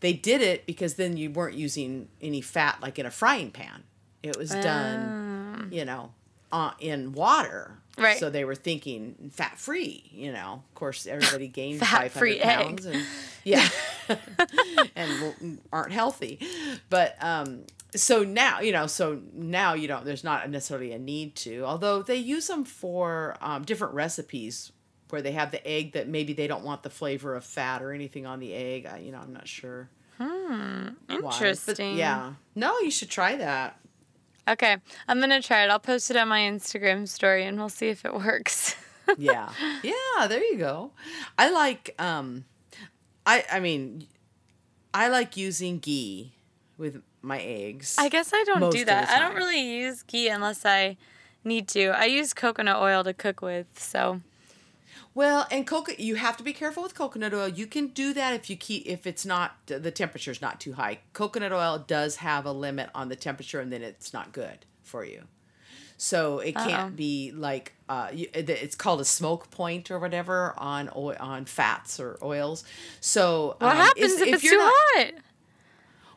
they 0.00 0.12
did 0.12 0.42
it 0.42 0.66
because 0.66 0.94
then 0.94 1.16
you 1.16 1.30
weren't 1.30 1.56
using 1.56 2.08
any 2.20 2.40
fat 2.40 2.78
like 2.82 2.98
in 2.98 3.06
a 3.06 3.10
frying 3.10 3.50
pan. 3.52 3.84
It 4.22 4.36
was 4.36 4.50
done, 4.50 5.68
you 5.72 5.84
know, 5.84 6.12
uh, 6.52 6.72
in 6.78 7.12
water. 7.12 7.78
Right. 7.98 8.18
So 8.18 8.30
they 8.30 8.44
were 8.44 8.54
thinking 8.54 9.30
fat 9.32 9.58
free, 9.58 10.08
you 10.12 10.32
know. 10.32 10.62
Of 10.68 10.74
course, 10.74 11.06
everybody 11.06 11.48
gained 11.60 11.80
500 11.80 12.26
egg. 12.36 12.42
pounds. 12.42 12.86
And, 12.86 13.04
yeah. 13.44 13.68
and 14.96 15.60
aren't 15.72 15.92
healthy. 15.92 16.40
But 16.88 17.16
um, 17.20 17.64
so 17.94 18.24
now, 18.24 18.60
you 18.60 18.72
know, 18.72 18.86
so 18.86 19.20
now 19.34 19.74
you 19.74 19.88
don't, 19.88 20.04
there's 20.04 20.24
not 20.24 20.48
necessarily 20.48 20.92
a 20.92 20.98
need 20.98 21.36
to, 21.36 21.64
although 21.64 22.02
they 22.02 22.16
use 22.16 22.46
them 22.46 22.64
for 22.64 23.36
um, 23.40 23.64
different 23.64 23.94
recipes 23.94 24.72
where 25.10 25.20
they 25.20 25.32
have 25.32 25.50
the 25.50 25.66
egg 25.66 25.92
that 25.92 26.08
maybe 26.08 26.32
they 26.32 26.46
don't 26.46 26.64
want 26.64 26.82
the 26.82 26.90
flavor 26.90 27.34
of 27.34 27.44
fat 27.44 27.82
or 27.82 27.92
anything 27.92 28.24
on 28.24 28.40
the 28.40 28.54
egg. 28.54 28.86
I, 28.86 28.98
you 29.00 29.12
know, 29.12 29.18
I'm 29.18 29.34
not 29.34 29.46
sure. 29.46 29.90
why. 30.16 30.92
But 31.08 31.14
Interesting. 31.14 31.98
yeah. 31.98 32.32
No, 32.54 32.78
you 32.78 32.90
should 32.90 33.10
try 33.10 33.36
that. 33.36 33.78
Okay, 34.48 34.76
I'm 35.06 35.20
gonna 35.20 35.40
try 35.40 35.64
it. 35.64 35.70
I'll 35.70 35.78
post 35.78 36.10
it 36.10 36.16
on 36.16 36.28
my 36.28 36.40
Instagram 36.40 37.06
story 37.08 37.44
and 37.44 37.58
we'll 37.58 37.68
see 37.68 37.88
if 37.88 38.04
it 38.04 38.14
works. 38.14 38.74
yeah 39.18 39.50
yeah 39.82 40.26
there 40.28 40.42
you 40.44 40.56
go 40.56 40.92
i 41.36 41.50
like 41.50 41.92
um 41.98 42.44
i 43.26 43.44
i 43.50 43.58
mean 43.58 44.06
i 44.94 45.08
like 45.08 45.36
using 45.36 45.78
ghee 45.80 46.32
with 46.78 47.02
my 47.20 47.40
eggs 47.40 47.96
I 47.98 48.08
guess 48.08 48.32
I 48.32 48.42
don't 48.44 48.70
do 48.72 48.84
that. 48.84 49.08
I 49.08 49.18
don't 49.18 49.34
really 49.36 49.60
use 49.60 50.02
ghee 50.02 50.28
unless 50.28 50.64
I 50.64 50.96
need 51.44 51.68
to. 51.68 51.88
I 51.88 52.04
use 52.06 52.32
coconut 52.34 52.80
oil 52.80 53.04
to 53.04 53.12
cook 53.14 53.42
with, 53.42 53.66
so 53.78 54.20
well 55.14 55.46
and 55.50 55.66
coconut 55.66 56.00
you 56.00 56.14
have 56.14 56.36
to 56.36 56.42
be 56.42 56.52
careful 56.52 56.82
with 56.82 56.94
coconut 56.94 57.34
oil 57.34 57.48
you 57.48 57.66
can 57.66 57.88
do 57.88 58.12
that 58.14 58.32
if 58.34 58.48
you 58.50 58.56
keep 58.56 58.86
if 58.86 59.06
it's 59.06 59.24
not 59.26 59.56
the 59.66 59.90
temperature's 59.90 60.40
not 60.40 60.60
too 60.60 60.72
high 60.74 60.98
coconut 61.12 61.52
oil 61.52 61.78
does 61.86 62.16
have 62.16 62.46
a 62.46 62.52
limit 62.52 62.88
on 62.94 63.08
the 63.08 63.16
temperature 63.16 63.60
and 63.60 63.72
then 63.72 63.82
it's 63.82 64.12
not 64.12 64.32
good 64.32 64.64
for 64.82 65.04
you 65.04 65.22
so 65.98 66.40
it 66.40 66.56
Uh-oh. 66.56 66.68
can't 66.68 66.96
be 66.96 67.30
like 67.30 67.74
uh, 67.88 68.08
it's 68.12 68.74
called 68.74 69.00
a 69.00 69.04
smoke 69.04 69.50
point 69.52 69.88
or 69.88 70.00
whatever 70.00 70.52
on 70.56 70.90
oil, 70.96 71.14
on 71.20 71.44
fats 71.44 72.00
or 72.00 72.18
oils. 72.22 72.64
So 73.00 73.54
what 73.60 73.70
um, 73.70 73.76
happens 73.76 74.12
is- 74.12 74.20
if, 74.20 74.28
it's 74.34 74.42
you're 74.42 74.54
too 74.54 74.58
not- 74.58 74.72
hot? 74.74 75.12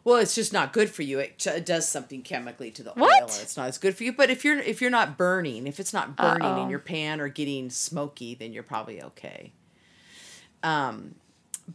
Well, 0.05 0.17
it's 0.17 0.35
just 0.35 0.53
not 0.53 0.71
good 0.71 0.89
for 0.89 1.01
you. 1.01 1.19
It, 1.19 1.39
ch- 1.39 1.47
it 1.47 1.65
does 1.65 1.89
something 1.89 2.21
chemically 2.21 2.69
to 2.71 2.83
the 2.83 2.91
oil. 2.91 2.95
What? 3.07 3.21
and 3.23 3.41
It's 3.41 3.57
not 3.57 3.67
as 3.67 3.77
good 3.79 3.97
for 3.97 4.03
you. 4.03 4.13
But 4.13 4.29
if 4.29 4.45
you're 4.45 4.59
if 4.59 4.79
you're 4.79 4.91
not 4.91 5.17
burning, 5.17 5.65
if 5.67 5.79
it's 5.79 5.91
not 5.93 6.15
burning 6.15 6.43
Uh-oh. 6.43 6.63
in 6.63 6.69
your 6.69 6.79
pan 6.79 7.19
or 7.19 7.27
getting 7.27 7.69
smoky, 7.71 8.35
then 8.35 8.53
you're 8.53 8.63
probably 8.63 9.01
okay. 9.01 9.51
Um, 10.63 11.15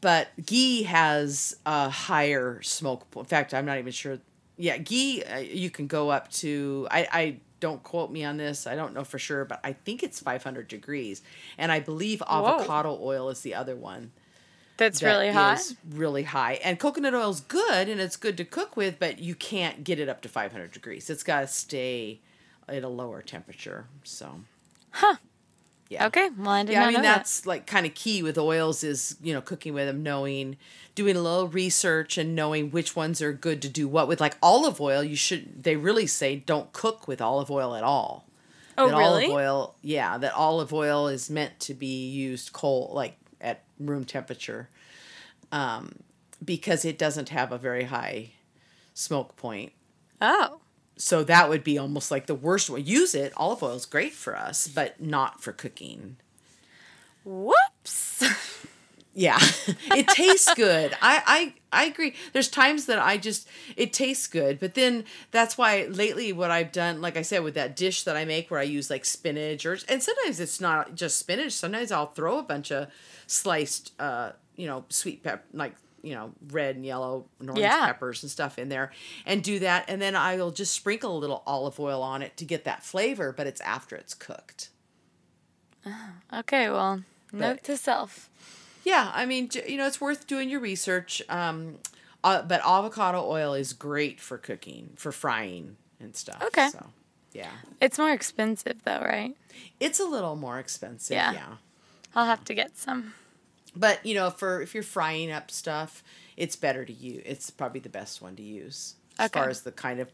but 0.00 0.28
ghee 0.46 0.84
has 0.84 1.56
a 1.66 1.88
higher 1.90 2.62
smoke. 2.62 3.10
po- 3.10 3.20
In 3.20 3.26
fact, 3.26 3.52
I'm 3.52 3.66
not 3.66 3.78
even 3.78 3.92
sure. 3.92 4.18
Yeah, 4.56 4.78
ghee 4.78 5.24
uh, 5.24 5.38
you 5.38 5.68
can 5.70 5.86
go 5.88 6.10
up 6.10 6.30
to. 6.32 6.86
I 6.90 7.08
I 7.12 7.36
don't 7.58 7.82
quote 7.82 8.10
me 8.12 8.24
on 8.24 8.36
this. 8.36 8.66
I 8.66 8.76
don't 8.76 8.94
know 8.94 9.04
for 9.04 9.18
sure, 9.18 9.44
but 9.44 9.60
I 9.64 9.72
think 9.72 10.02
it's 10.02 10.20
500 10.20 10.68
degrees. 10.68 11.20
And 11.58 11.70
I 11.72 11.80
believe 11.80 12.22
avocado 12.22 12.96
oil 13.02 13.28
is 13.28 13.40
the 13.40 13.54
other 13.54 13.74
one. 13.76 14.12
That's 14.80 15.00
that 15.00 15.06
really 15.06 15.30
hot. 15.30 15.60
is 15.60 15.76
really 15.90 16.22
high. 16.22 16.54
And 16.64 16.78
coconut 16.78 17.14
oil 17.14 17.28
is 17.30 17.40
good 17.40 17.86
and 17.88 18.00
it's 18.00 18.16
good 18.16 18.36
to 18.38 18.44
cook 18.44 18.76
with, 18.76 18.98
but 18.98 19.18
you 19.18 19.34
can't 19.34 19.84
get 19.84 20.00
it 20.00 20.08
up 20.08 20.22
to 20.22 20.28
500 20.28 20.72
degrees. 20.72 21.10
It's 21.10 21.22
got 21.22 21.42
to 21.42 21.46
stay 21.46 22.20
at 22.66 22.82
a 22.82 22.88
lower 22.88 23.20
temperature. 23.20 23.84
So, 24.04 24.40
Huh. 24.92 25.16
yeah. 25.90 26.06
Okay. 26.06 26.30
Well, 26.36 26.48
I 26.48 26.62
did 26.64 26.72
Yeah, 26.72 26.86
I 26.86 26.90
mean 26.90 27.02
that's 27.02 27.44
like 27.44 27.66
kind 27.66 27.84
of 27.84 27.94
key 27.94 28.22
with 28.22 28.38
oils 28.38 28.82
is 28.82 29.16
you 29.22 29.34
know 29.34 29.42
cooking 29.42 29.74
with 29.74 29.86
them, 29.86 30.02
knowing, 30.02 30.56
doing 30.94 31.14
a 31.14 31.20
little 31.20 31.48
research 31.48 32.16
and 32.16 32.34
knowing 32.34 32.70
which 32.70 32.96
ones 32.96 33.20
are 33.20 33.32
good 33.34 33.60
to 33.62 33.68
do 33.68 33.86
what 33.86 34.08
with. 34.08 34.18
Like 34.20 34.36
olive 34.42 34.80
oil, 34.80 35.04
you 35.04 35.14
should. 35.16 35.62
They 35.62 35.76
really 35.76 36.06
say 36.06 36.36
don't 36.36 36.72
cook 36.72 37.06
with 37.06 37.20
olive 37.20 37.50
oil 37.50 37.74
at 37.74 37.84
all. 37.84 38.24
Oh, 38.78 38.88
that 38.88 38.96
really? 38.96 39.24
Olive 39.26 39.36
oil, 39.36 39.74
yeah, 39.82 40.16
that 40.16 40.32
olive 40.32 40.72
oil 40.72 41.06
is 41.06 41.28
meant 41.28 41.60
to 41.60 41.74
be 41.74 42.08
used 42.08 42.54
cold, 42.54 42.94
like 42.94 43.18
room 43.80 44.04
temperature, 44.04 44.68
um, 45.52 45.96
because 46.44 46.84
it 46.84 46.98
doesn't 46.98 47.30
have 47.30 47.52
a 47.52 47.58
very 47.58 47.84
high 47.84 48.32
smoke 48.94 49.36
point. 49.36 49.72
Oh. 50.20 50.60
So 50.96 51.24
that 51.24 51.48
would 51.48 51.64
be 51.64 51.78
almost 51.78 52.10
like 52.10 52.26
the 52.26 52.34
worst 52.34 52.68
way. 52.68 52.80
Use 52.80 53.14
it. 53.14 53.32
Olive 53.36 53.62
oil 53.62 53.74
is 53.74 53.86
great 53.86 54.12
for 54.12 54.36
us, 54.36 54.68
but 54.68 55.00
not 55.00 55.42
for 55.42 55.52
cooking. 55.52 56.16
Whoops. 57.24 58.22
Yeah, 59.12 59.38
it 59.94 60.08
tastes 60.08 60.54
good. 60.54 60.92
I, 61.02 61.52
I 61.72 61.82
I 61.82 61.84
agree. 61.86 62.14
There's 62.32 62.48
times 62.48 62.86
that 62.86 62.98
I 63.00 63.16
just 63.16 63.48
it 63.76 63.92
tastes 63.92 64.26
good, 64.28 64.60
but 64.60 64.74
then 64.74 65.04
that's 65.32 65.58
why 65.58 65.86
lately 65.86 66.32
what 66.32 66.50
I've 66.52 66.70
done, 66.70 67.00
like 67.00 67.16
I 67.16 67.22
said, 67.22 67.42
with 67.42 67.54
that 67.54 67.74
dish 67.74 68.04
that 68.04 68.16
I 68.16 68.24
make 68.24 68.50
where 68.50 68.60
I 68.60 68.64
use 68.64 68.88
like 68.88 69.04
spinach 69.04 69.66
or 69.66 69.76
and 69.88 70.00
sometimes 70.02 70.38
it's 70.38 70.60
not 70.60 70.94
just 70.94 71.18
spinach. 71.18 71.52
Sometimes 71.52 71.90
I'll 71.90 72.06
throw 72.12 72.38
a 72.38 72.42
bunch 72.44 72.70
of 72.70 72.88
sliced, 73.26 73.92
uh, 74.00 74.32
you 74.56 74.66
know, 74.68 74.84
sweet 74.90 75.24
pepper, 75.24 75.42
like 75.52 75.74
you 76.02 76.14
know, 76.14 76.32
red 76.50 76.76
and 76.76 76.86
yellow 76.86 77.26
and 77.40 77.50
orange 77.50 77.62
Yeah. 77.62 77.86
peppers 77.86 78.22
and 78.22 78.30
stuff 78.30 78.58
in 78.58 78.68
there, 78.68 78.92
and 79.26 79.42
do 79.42 79.58
that, 79.58 79.84
and 79.88 80.00
then 80.00 80.14
I'll 80.14 80.50
just 80.52 80.72
sprinkle 80.72 81.16
a 81.16 81.18
little 81.18 81.42
olive 81.46 81.78
oil 81.80 82.00
on 82.02 82.22
it 82.22 82.36
to 82.38 82.44
get 82.44 82.64
that 82.64 82.84
flavor, 82.84 83.32
but 83.32 83.46
it's 83.48 83.60
after 83.60 83.96
it's 83.96 84.14
cooked. 84.14 84.70
Okay. 86.32 86.70
Well, 86.70 87.02
note 87.32 87.64
to 87.64 87.76
self. 87.76 88.28
Yeah, 88.84 89.10
I 89.14 89.26
mean, 89.26 89.50
you 89.68 89.76
know, 89.76 89.86
it's 89.86 90.00
worth 90.00 90.26
doing 90.26 90.48
your 90.48 90.60
research. 90.60 91.20
Um, 91.28 91.76
uh, 92.24 92.42
but 92.42 92.60
avocado 92.64 93.24
oil 93.28 93.54
is 93.54 93.72
great 93.72 94.20
for 94.20 94.38
cooking, 94.38 94.90
for 94.96 95.12
frying 95.12 95.76
and 96.00 96.14
stuff. 96.16 96.42
Okay. 96.42 96.68
So, 96.68 96.86
yeah, 97.32 97.50
It's 97.80 97.98
more 97.98 98.12
expensive 98.12 98.82
though, 98.84 99.00
right? 99.00 99.34
it's 99.78 100.00
a 100.00 100.04
little 100.04 100.36
more 100.36 100.58
expensive. 100.58 101.14
Yeah. 101.14 101.32
Yeah. 101.32 101.54
I'll 102.14 102.26
have 102.26 102.44
to 102.46 102.54
get 102.54 102.76
some. 102.76 103.14
But 103.76 104.04
you 104.04 104.14
know, 104.14 104.30
for 104.30 104.60
if 104.62 104.74
you're 104.74 104.82
frying 104.82 105.30
up 105.30 105.50
stuff, 105.50 106.02
it's 106.36 106.56
better 106.56 106.84
to 106.84 106.92
use. 106.92 107.22
It's 107.24 107.50
probably 107.50 107.80
the 107.80 107.88
best 107.88 108.20
one 108.20 108.34
to 108.36 108.42
use 108.42 108.94
as 109.18 109.26
Okay. 109.30 109.38
far 109.40 109.48
as 109.48 109.60
the 109.62 109.72
kind 109.72 110.00
of 110.00 110.10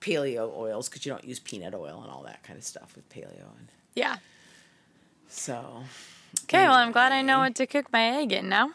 paleo 0.00 0.52
oils 0.56 0.88
because 0.88 1.06
you 1.06 1.12
don't 1.12 1.24
use 1.24 1.38
peanut 1.38 1.74
oil 1.74 2.00
and 2.02 2.10
all 2.10 2.22
that 2.24 2.42
kind 2.42 2.58
of 2.58 2.64
stuff 2.64 2.94
with 2.96 3.08
paleo. 3.08 3.46
And 3.58 3.68
Yeah. 3.94 4.16
so, 5.28 5.84
Okay. 6.44 6.62
Well, 6.64 6.74
I'm 6.74 6.92
glad 6.92 7.12
I 7.12 7.22
know 7.22 7.40
what 7.40 7.54
to 7.56 7.66
cook 7.66 7.92
my 7.92 8.04
egg 8.20 8.32
in 8.32 8.48
now. 8.48 8.70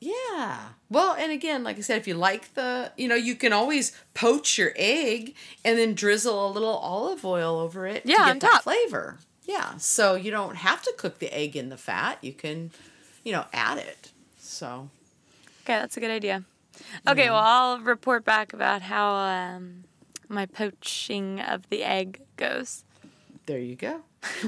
Yeah. 0.00 0.58
Well, 0.90 1.14
and 1.14 1.30
again, 1.30 1.62
like 1.62 1.78
I 1.78 1.80
said, 1.80 1.98
if 1.98 2.08
you 2.08 2.14
like 2.14 2.54
the, 2.54 2.90
you 2.96 3.06
know, 3.08 3.14
you 3.14 3.36
can 3.36 3.52
always 3.52 3.92
poach 4.14 4.58
your 4.58 4.72
egg 4.74 5.34
and 5.64 5.78
then 5.78 5.94
drizzle 5.94 6.44
a 6.46 6.50
little 6.50 6.74
olive 6.76 7.24
oil 7.24 7.58
over 7.60 7.86
it 7.86 8.02
Yeah, 8.04 8.16
to 8.18 8.24
get 8.32 8.40
that 8.40 8.50
top. 8.50 8.62
flavor. 8.64 9.18
Yeah. 9.44 9.76
So 9.76 10.16
you 10.16 10.30
don't 10.32 10.56
have 10.56 10.82
to 10.82 10.92
cook 10.98 11.18
the 11.20 11.32
egg 11.32 11.56
in 11.56 11.68
the 11.68 11.76
fat. 11.76 12.18
You 12.20 12.32
can, 12.32 12.72
you 13.24 13.30
know, 13.32 13.44
add 13.52 13.78
it. 13.78 14.10
So 14.38 14.90
Okay, 15.64 15.74
that's 15.78 15.96
a 15.96 16.00
good 16.00 16.10
idea. 16.10 16.42
Okay, 17.06 17.30
well, 17.30 17.38
I'll 17.38 17.78
report 17.78 18.24
back 18.24 18.52
about 18.52 18.82
how 18.82 19.14
um, 19.14 19.84
my 20.28 20.46
poaching 20.46 21.38
of 21.40 21.68
the 21.70 21.84
egg 21.84 22.20
goes. 22.36 22.82
there 23.46 23.60
you 23.60 23.76
go. 23.76 24.00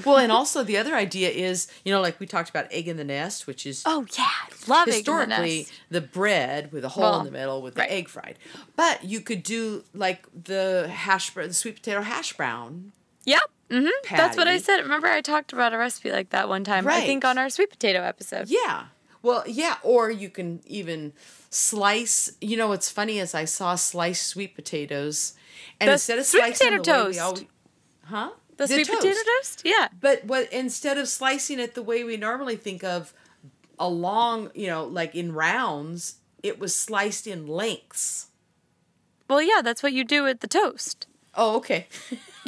Well, 0.05 0.19
and 0.19 0.31
also 0.31 0.63
the 0.63 0.77
other 0.77 0.95
idea 0.95 1.31
is, 1.31 1.67
you 1.85 1.93
know, 1.93 2.01
like 2.01 2.21
we 2.21 2.27
talked 2.27 2.49
about 2.51 2.67
egg 2.71 2.87
in 2.89 2.97
the 2.97 3.05
nest, 3.05 3.47
which 3.47 3.67
is 3.67 3.83
Oh 3.85 4.07
yeah, 4.17 4.29
love 4.69 4.87
egg 4.89 4.95
in 5.09 5.15
the 5.17 5.21
historically 5.21 5.59
nest. 5.59 5.73
the, 5.91 6.01
bread 6.01 6.73
with 6.73 6.85
a 6.85 6.89
hole 6.91 7.03
Well, 7.03 7.19
in 7.21 7.25
the 7.25 7.31
middle 7.33 7.61
with 7.63 7.77
right. 7.77 7.89
the 7.89 7.95
egg 7.95 8.09
fried. 8.09 8.39
But 8.77 9.05
you 9.05 9.21
could 9.21 9.43
do 9.43 9.83
like 9.93 10.27
the 10.45 10.89
hash 10.93 11.31
brown, 11.35 11.49
the 11.49 11.55
sweet 11.55 11.77
potato 11.77 12.03
hash 12.03 12.33
brown 12.35 12.93
Yep. 13.25 13.41
hmm 13.71 13.89
That's 14.11 14.37
what 14.37 14.47
I 14.47 14.59
said. 14.59 14.81
Remember, 14.83 15.07
I 15.09 15.21
talked 15.23 15.53
about 15.53 15.73
a 15.73 15.79
recipe 15.79 16.13
like 16.13 16.31
that 16.31 16.49
one 16.49 16.63
time. 16.63 16.87
I 16.87 17.01
think 17.01 17.25
on 17.25 17.39
our 17.39 17.49
sweet 17.51 17.71
potato 17.71 18.03
episode. 18.03 18.49
Yeah. 18.49 18.87
Well, 19.23 19.43
yeah, 19.47 19.77
or 19.83 20.11
you 20.11 20.29
can 20.29 20.61
even 20.67 21.15
slice. 21.49 22.31
You 22.43 22.57
know 22.59 22.69
what's 22.69 22.91
funny 22.91 23.19
is 23.19 23.35
I 23.35 23.47
saw 23.47 23.75
sliced 23.75 24.27
sweet 24.27 24.55
potatoes, 24.55 25.33
and 25.81 25.89
The 25.89 25.93
instead 25.95 26.19
of 26.19 26.27
sweet 26.27 26.41
slicing 26.57 26.79
potato 26.79 26.83
the 26.83 26.91
way 26.93 26.99
we 27.09 27.15
toast. 27.15 27.21
always, 27.21 27.45
huh? 28.05 28.31
The, 28.57 28.67
sweet 28.69 28.87
potato 28.89 29.19
toast. 29.41 29.63
Yeah. 29.65 29.89
But 30.01 30.25
what 30.25 30.53
instead 30.53 30.99
of 30.99 31.09
slicing 31.09 31.59
it 31.59 31.75
the 31.75 31.83
way 31.83 32.05
we 32.05 32.17
normally 32.17 32.57
think 32.57 32.85
of, 32.85 33.13
along, 33.79 34.51
you 34.55 34.67
know, 34.69 34.85
like 34.85 35.15
in 35.15 35.33
rounds, 35.33 36.17
it 36.43 36.59
was 36.61 36.75
sliced 36.75 37.27
in 37.27 37.47
lengths. 37.47 38.29
Well, 39.29 39.43
yeah, 39.43 39.63
that's 39.63 39.83
what 39.83 39.93
you 39.93 40.05
do 40.05 40.23
with 40.23 40.41
the 40.41 40.47
toast. 40.47 41.07
Oh, 41.35 41.57
okay. 41.57 41.87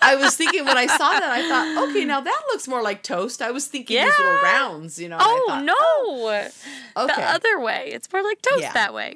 I 0.00 0.16
was 0.16 0.34
thinking 0.36 0.64
when 0.64 0.76
I 0.76 0.86
saw 0.86 1.10
that, 1.10 1.22
I 1.22 1.48
thought, 1.48 1.90
okay, 1.90 2.04
now 2.04 2.20
that 2.20 2.42
looks 2.48 2.66
more 2.66 2.82
like 2.82 3.02
toast. 3.02 3.40
I 3.42 3.50
was 3.52 3.66
thinking 3.68 4.02
these 4.04 4.18
little 4.18 4.42
rounds, 4.42 4.98
you 4.98 5.08
know. 5.08 5.18
Oh 5.20 5.44
thought, 5.48 5.64
no, 5.64 5.74
oh, 5.78 6.48
Okay. 6.96 7.14
the 7.14 7.22
other 7.22 7.60
way. 7.60 7.90
It's 7.92 8.12
more 8.12 8.22
like 8.22 8.42
toast 8.42 8.62
Yeah. 8.62 8.72
that 8.72 8.94
way. 8.94 9.14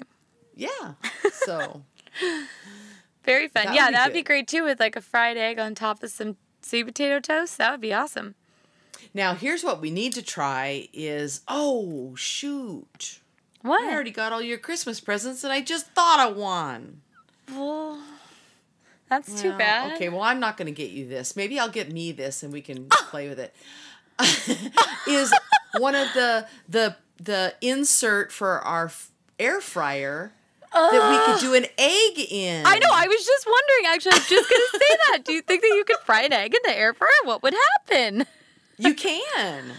Yeah. 0.54 0.92
So. 1.32 1.82
Very 3.26 3.48
fun. 3.48 3.66
That 3.66 3.74
yeah, 3.74 3.90
that 3.90 4.06
would 4.06 4.14
be 4.14 4.20
good. 4.20 4.26
great 4.26 4.48
too 4.48 4.64
with 4.64 4.80
like 4.80 4.96
a 4.96 5.02
fried 5.02 5.36
egg 5.36 5.58
on 5.58 5.74
top 5.74 6.02
of 6.02 6.10
some 6.10 6.36
sweet 6.62 6.84
potato 6.84 7.20
toast. 7.20 7.58
That 7.58 7.72
would 7.72 7.80
be 7.80 7.92
awesome. 7.92 8.36
Now, 9.12 9.34
here's 9.34 9.64
what 9.64 9.80
we 9.80 9.90
need 9.90 10.14
to 10.14 10.22
try 10.22 10.88
is 10.92 11.42
oh 11.48 12.14
shoot. 12.14 13.20
What? 13.62 13.82
I 13.82 13.92
already 13.92 14.12
got 14.12 14.32
all 14.32 14.40
your 14.40 14.58
Christmas 14.58 15.00
presents 15.00 15.42
and 15.42 15.52
I 15.52 15.60
just 15.60 15.88
thought 15.88 16.30
of 16.30 16.36
one. 16.36 17.02
Well, 17.50 18.00
that's 19.10 19.42
too 19.42 19.52
bad. 19.56 19.94
Okay, 19.94 20.08
well 20.08 20.22
I'm 20.22 20.38
not 20.38 20.56
going 20.56 20.66
to 20.66 20.72
get 20.72 20.92
you 20.92 21.08
this. 21.08 21.34
Maybe 21.34 21.58
I'll 21.58 21.68
get 21.68 21.92
me 21.92 22.12
this 22.12 22.44
and 22.44 22.52
we 22.52 22.60
can 22.60 22.86
ah! 22.92 23.06
play 23.10 23.28
with 23.28 23.40
it. 23.40 23.54
is 25.08 25.34
one 25.78 25.94
of 25.94 26.08
the 26.14 26.46
the 26.68 26.96
the 27.18 27.54
insert 27.60 28.30
for 28.30 28.60
our 28.60 28.86
f- 28.86 29.10
air 29.38 29.60
fryer 29.60 30.32
that 30.76 31.10
we 31.10 31.32
could 31.32 31.40
do 31.40 31.54
an 31.54 31.66
egg 31.78 32.26
in. 32.30 32.66
I 32.66 32.78
know. 32.78 32.88
I 32.92 33.06
was 33.06 33.24
just 33.24 33.46
wondering. 33.46 33.94
Actually, 33.94 34.12
I 34.12 34.18
was 34.18 34.28
just 34.28 34.50
gonna 34.50 34.84
say 34.84 34.96
that. 35.10 35.24
Do 35.24 35.32
you 35.32 35.42
think 35.42 35.62
that 35.62 35.68
you 35.68 35.84
could 35.84 35.98
fry 36.04 36.22
an 36.22 36.32
egg 36.32 36.54
in 36.54 36.60
the 36.64 36.76
air 36.76 36.94
fryer? 36.94 37.10
What 37.24 37.42
would 37.42 37.54
happen? 37.74 38.26
you 38.78 38.94
can. 38.94 39.72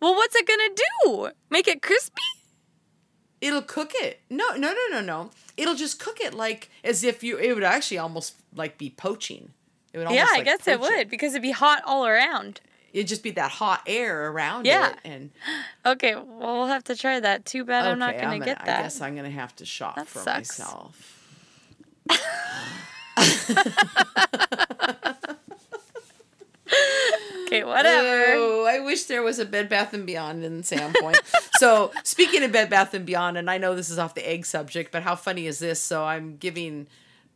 Well, 0.00 0.14
what's 0.14 0.34
it 0.36 0.46
gonna 0.46 0.70
do? 0.74 1.30
Make 1.50 1.68
it 1.68 1.82
crispy? 1.82 2.22
It'll 3.40 3.62
cook 3.62 3.92
it. 3.94 4.20
No, 4.30 4.50
no, 4.56 4.72
no, 4.72 4.86
no, 4.90 5.00
no. 5.00 5.30
It'll 5.56 5.74
just 5.74 6.00
cook 6.00 6.20
it 6.20 6.34
like 6.34 6.70
as 6.82 7.04
if 7.04 7.22
you. 7.22 7.38
It 7.38 7.54
would 7.54 7.64
actually 7.64 7.98
almost 7.98 8.34
like 8.54 8.78
be 8.78 8.90
poaching. 8.90 9.50
It 9.92 9.98
would 9.98 10.10
yeah, 10.10 10.26
I 10.28 10.38
like, 10.38 10.44
guess 10.44 10.66
it 10.66 10.80
would 10.80 11.08
because 11.08 11.32
it'd 11.32 11.42
be 11.42 11.52
hot 11.52 11.82
all 11.86 12.06
around. 12.06 12.60
It'd 12.94 13.08
just 13.08 13.22
be 13.24 13.32
that 13.32 13.50
hot 13.50 13.82
air 13.86 14.30
around 14.30 14.64
Yeah. 14.66 14.90
it. 14.92 14.96
And 15.04 15.30
Okay, 15.84 16.14
well, 16.14 16.24
we'll 16.38 16.66
have 16.68 16.84
to 16.84 16.96
try 16.96 17.18
that. 17.20 17.44
Too 17.44 17.64
bad 17.64 17.86
I'm 17.86 17.98
not 17.98 18.14
okay, 18.14 18.22
gonna, 18.22 18.38
get 18.38 18.64
that. 18.64 18.78
I 18.78 18.82
guess 18.84 19.00
I'm 19.02 19.14
gonna 19.16 19.28
have 19.30 19.54
to 19.56 19.66
shop 19.66 19.96
That 19.96 20.06
for 20.06 20.20
sucks. 20.20 20.58
myself. 20.58 21.20
Okay, 27.46 27.62
whatever. 27.62 28.32
Oh, 28.34 28.64
I 28.66 28.80
wish 28.80 29.04
there 29.04 29.22
was 29.22 29.38
a 29.38 29.44
Bed 29.44 29.68
Bath 29.68 29.92
and 29.92 30.06
Beyond 30.06 30.44
in 30.44 30.62
Sandpoint. 30.62 31.20
so 31.58 31.92
speaking 32.02 32.42
of 32.42 32.50
Bed 32.50 32.68
Bath 32.70 32.94
and 32.94 33.04
Beyond, 33.06 33.36
and 33.36 33.48
I 33.50 33.58
know 33.58 33.76
this 33.76 33.90
is 33.90 33.98
off 33.98 34.14
the 34.14 34.28
egg 34.28 34.44
subject, 34.46 34.90
but 34.90 35.02
how 35.02 35.14
funny 35.14 35.46
is 35.46 35.58
this? 35.60 35.80
So 35.80 36.04
I'm 36.04 36.36
giving 36.36 36.86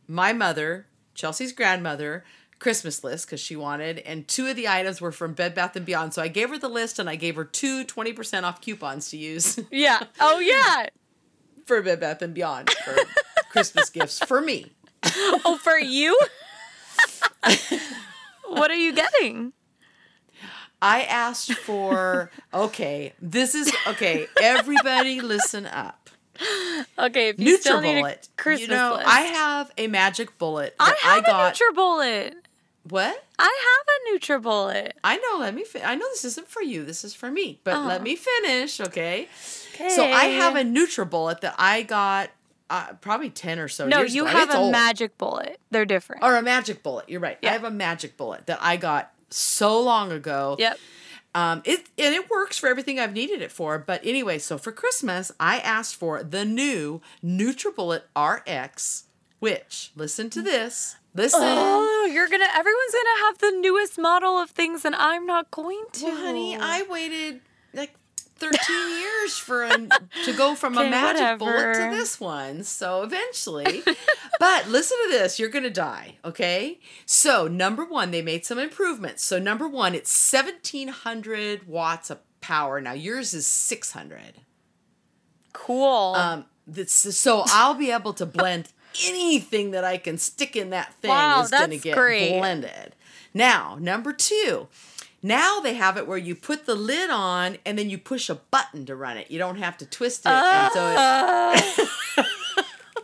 my 0.07 0.33
mother, 0.33 0.87
Chelsea's 1.13 1.53
grandmother, 1.53 2.25
Christmas 2.59 3.03
list 3.03 3.25
because 3.25 3.39
she 3.39 3.55
wanted, 3.55 3.99
and 3.99 4.27
two 4.27 4.47
of 4.47 4.55
the 4.55 4.67
items 4.67 4.99
were 5.01 5.11
from 5.13 5.33
Bed 5.33 5.55
Bath 5.55 5.75
and 5.75 5.85
Beyond. 5.85 6.13
So 6.13 6.21
I 6.21 6.27
gave 6.27 6.49
her 6.49 6.57
the 6.57 6.67
list, 6.69 6.99
and 6.99 7.09
I 7.09 7.15
gave 7.15 7.35
her 7.37 7.45
two 7.45 7.85
20% 7.85 8.43
off 8.43 8.61
coupons 8.61 9.09
to 9.11 9.17
use 9.17 9.59
Yeah. 9.71 10.03
Oh 10.19 10.39
yeah. 10.39 10.87
for 11.65 11.81
Bed 11.81 11.99
Bath 12.01 12.21
and 12.21 12.33
Beyond 12.33 12.69
for 12.71 12.95
Christmas 13.51 13.89
gifts 13.89 14.19
for 14.19 14.41
me. 14.41 14.73
Oh, 15.45 15.57
for 15.61 15.77
you? 15.77 16.19
what 18.47 18.69
are 18.71 18.75
you 18.75 18.93
getting? 18.93 19.53
I 20.81 21.03
asked 21.03 21.53
for 21.53 22.31
okay, 22.53 23.13
this 23.21 23.53
is 23.55 23.73
okay, 23.87 24.27
everybody 24.41 25.19
listen 25.21 25.65
up. 25.65 26.09
Okay, 26.97 27.29
if 27.29 27.39
you 27.39 27.57
still 27.57 27.81
need 27.81 27.97
a 27.97 28.01
NutriBullet. 28.01 28.29
Christmas 28.37 28.61
You 28.69 28.73
know, 28.75 28.93
list. 28.95 29.07
I 29.07 29.21
have 29.21 29.71
a 29.77 29.87
magic 29.87 30.37
bullet 30.37 30.73
I 30.79 30.85
that 30.91 30.97
I, 31.05 31.15
have 31.15 31.25
got. 31.25 31.59
a 31.59 31.63
NutriBullet. 31.63 32.33
What? 32.87 33.23
I 33.37 33.59
have 33.67 34.15
a 34.15 34.17
NutriBullet. 34.19 34.91
I 35.03 35.17
know. 35.17 35.37
Let 35.39 35.53
me. 35.53 35.63
Fi- 35.63 35.81
I 35.83 35.95
know 35.95 36.05
this 36.11 36.25
isn't 36.25 36.47
for 36.47 36.61
you. 36.61 36.83
This 36.85 37.03
is 37.03 37.13
for 37.13 37.29
me. 37.29 37.59
But 37.63 37.85
let 37.85 38.01
Oh. 38.01 38.03
me 38.03 38.15
finish, 38.15 38.79
okay? 38.79 39.27
So 39.89 40.03
I 40.03 40.25
have 40.25 40.55
a 40.55 40.61
NutriBullet 40.63 41.41
that 41.41 41.55
I 41.57 41.83
got 41.83 42.29
uh, 42.69 42.93
probably 43.01 43.29
ten 43.29 43.59
or 43.59 43.67
so 43.67 43.87
No, 43.87 43.99
years 43.99 44.13
you 44.15 44.23
ago. 44.23 44.31
have 44.31 44.49
it's 44.49 44.55
a 44.55 44.59
old. 44.59 44.71
magic 44.71 45.17
bullet. 45.17 45.59
They're 45.71 45.85
different. 45.85 46.23
or 46.23 46.35
a 46.35 46.41
magic 46.41 46.83
bullet. 46.83 47.09
You're 47.09 47.19
right. 47.19 47.37
Yeah. 47.41 47.49
I 47.49 47.53
have 47.53 47.63
a 47.63 47.71
magic 47.71 48.15
bullet 48.17 48.45
that 48.47 48.59
I 48.61 48.77
got 48.77 49.11
so 49.29 49.79
long 49.81 50.11
ago. 50.11 50.55
Yep. 50.59 50.77
Um, 51.35 51.61
it 51.65 51.79
and 51.97 52.13
it 52.15 52.29
works 52.29 52.57
for 52.57 52.67
everything 52.67 52.99
I've 52.99 53.13
needed 53.13 53.41
it 53.41 53.51
for. 53.51 53.77
But 53.79 54.01
anyway, 54.03 54.39
so 54.39 54.57
for 54.57 54.71
Christmas, 54.71 55.31
I 55.39 55.59
asked 55.59 55.95
for 55.95 56.23
the 56.23 56.43
new 56.45 57.01
NutriBullet 57.23 58.01
RX, 58.17 59.03
which 59.39 59.91
listen 59.95 60.29
to 60.31 60.41
this. 60.41 60.95
Listen, 61.15 61.41
Oh, 61.43 62.09
you're 62.11 62.27
gonna. 62.29 62.45
Everyone's 62.55 62.93
gonna 62.93 63.25
have 63.25 63.37
the 63.39 63.51
newest 63.59 63.97
model 63.97 64.37
of 64.37 64.51
things, 64.51 64.85
and 64.85 64.95
I'm 64.95 65.25
not 65.25 65.49
going 65.51 65.83
to. 65.93 66.05
well, 66.05 66.15
honey, 66.17 66.55
I 66.57 66.83
waited 66.89 67.41
like. 67.73 67.95
13 68.37 68.57
years 69.01 69.37
for 69.37 69.65
a, 69.65 69.69
to 70.23 70.31
go 70.37 70.55
from 70.55 70.77
a 70.77 70.79
Okay, 70.79 70.89
magic 70.89 71.39
bullet 71.39 71.73
to 71.73 71.89
this 71.93 72.21
one. 72.21 72.63
So 72.63 73.01
eventually, 73.03 73.83
but 74.39 74.65
listen 74.69 74.97
to 75.03 75.09
this, 75.11 75.39
you're 75.39 75.49
going 75.49 75.65
to 75.65 75.69
die, 75.69 76.15
okay? 76.23 76.79
So, 77.05 77.49
number 77.49 77.83
1, 77.83 78.11
they 78.11 78.21
made 78.21 78.45
some 78.45 78.57
improvements. 78.57 79.25
So, 79.25 79.39
number 79.39 79.67
1, 79.67 79.93
it's 79.93 80.31
1700 80.33 81.67
watts 81.67 82.09
of 82.09 82.19
power. 82.39 82.79
Now, 82.79 82.93
yours 82.93 83.33
is 83.33 83.45
600. 83.45 84.35
cool. 85.51 86.13
Um, 86.15 86.45
that's, 86.65 86.93
so 86.93 87.43
I'll 87.47 87.73
be 87.75 87.91
able 87.91 88.13
to 88.13 88.25
blend 88.25 88.69
anything 89.05 89.71
that 89.71 89.83
I 89.83 89.97
can 89.97 90.17
stick 90.17 90.55
in 90.55 90.69
that 90.71 90.93
thing 90.95 91.09
Wow, 91.09 91.41
is 91.41 91.49
going 91.51 91.69
to 91.71 91.77
get 91.77 91.95
great. 91.97 92.37
blended. 92.39 92.95
Now, 93.33 93.77
number 93.79 94.11
two, 94.13 94.67
now 95.21 95.59
they 95.59 95.73
have 95.75 95.97
it 95.97 96.07
where 96.07 96.17
you 96.17 96.33
put 96.35 96.65
the 96.65 96.75
lid 96.75 97.09
on 97.09 97.57
and 97.65 97.77
then 97.77 97.89
you 97.89 97.97
push 97.97 98.29
a 98.29 98.35
button 98.35 98.85
to 98.87 98.95
run 98.95 99.17
it. 99.17 99.29
You 99.29 99.37
don't 99.39 99.57
have 99.57 99.77
to 99.77 99.85
twist 99.85 100.21
it. 100.25 100.29
and 100.31 100.71
so 100.73 100.87
it, 100.91 100.97
Uh, 100.97 102.23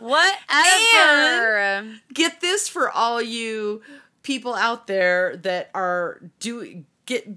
whatever. 0.00 1.86
get 2.12 2.40
this 2.40 2.68
for 2.68 2.90
all 2.90 3.20
you 3.22 3.82
people 4.22 4.54
out 4.54 4.86
there 4.86 5.36
that 5.38 5.70
are 5.74 6.20
do 6.40 6.84
get 7.06 7.28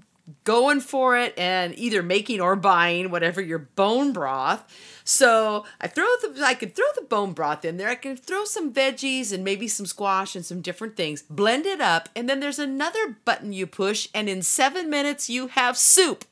going 0.44 0.80
for 0.80 1.16
it 1.16 1.36
and 1.38 1.76
either 1.78 2.02
making 2.02 2.40
or 2.40 2.56
buying 2.56 3.10
whatever 3.10 3.40
your 3.40 3.58
bone 3.58 4.12
broth. 4.12 4.64
So 5.10 5.64
I 5.80 5.88
throw 5.88 6.06
the 6.22 6.40
I 6.44 6.54
could 6.54 6.76
throw 6.76 6.86
the 6.94 7.02
bone 7.02 7.32
broth 7.32 7.64
in 7.64 7.78
there. 7.78 7.88
I 7.88 7.96
can 7.96 8.16
throw 8.16 8.44
some 8.44 8.72
veggies 8.72 9.32
and 9.32 9.42
maybe 9.42 9.66
some 9.66 9.84
squash 9.84 10.36
and 10.36 10.46
some 10.46 10.60
different 10.60 10.96
things. 10.96 11.22
Blend 11.22 11.66
it 11.66 11.80
up, 11.80 12.08
and 12.14 12.28
then 12.28 12.38
there's 12.38 12.60
another 12.60 13.16
button 13.24 13.52
you 13.52 13.66
push, 13.66 14.06
and 14.14 14.28
in 14.28 14.40
seven 14.40 14.88
minutes 14.88 15.28
you 15.28 15.48
have 15.48 15.76
soup. 15.76 16.24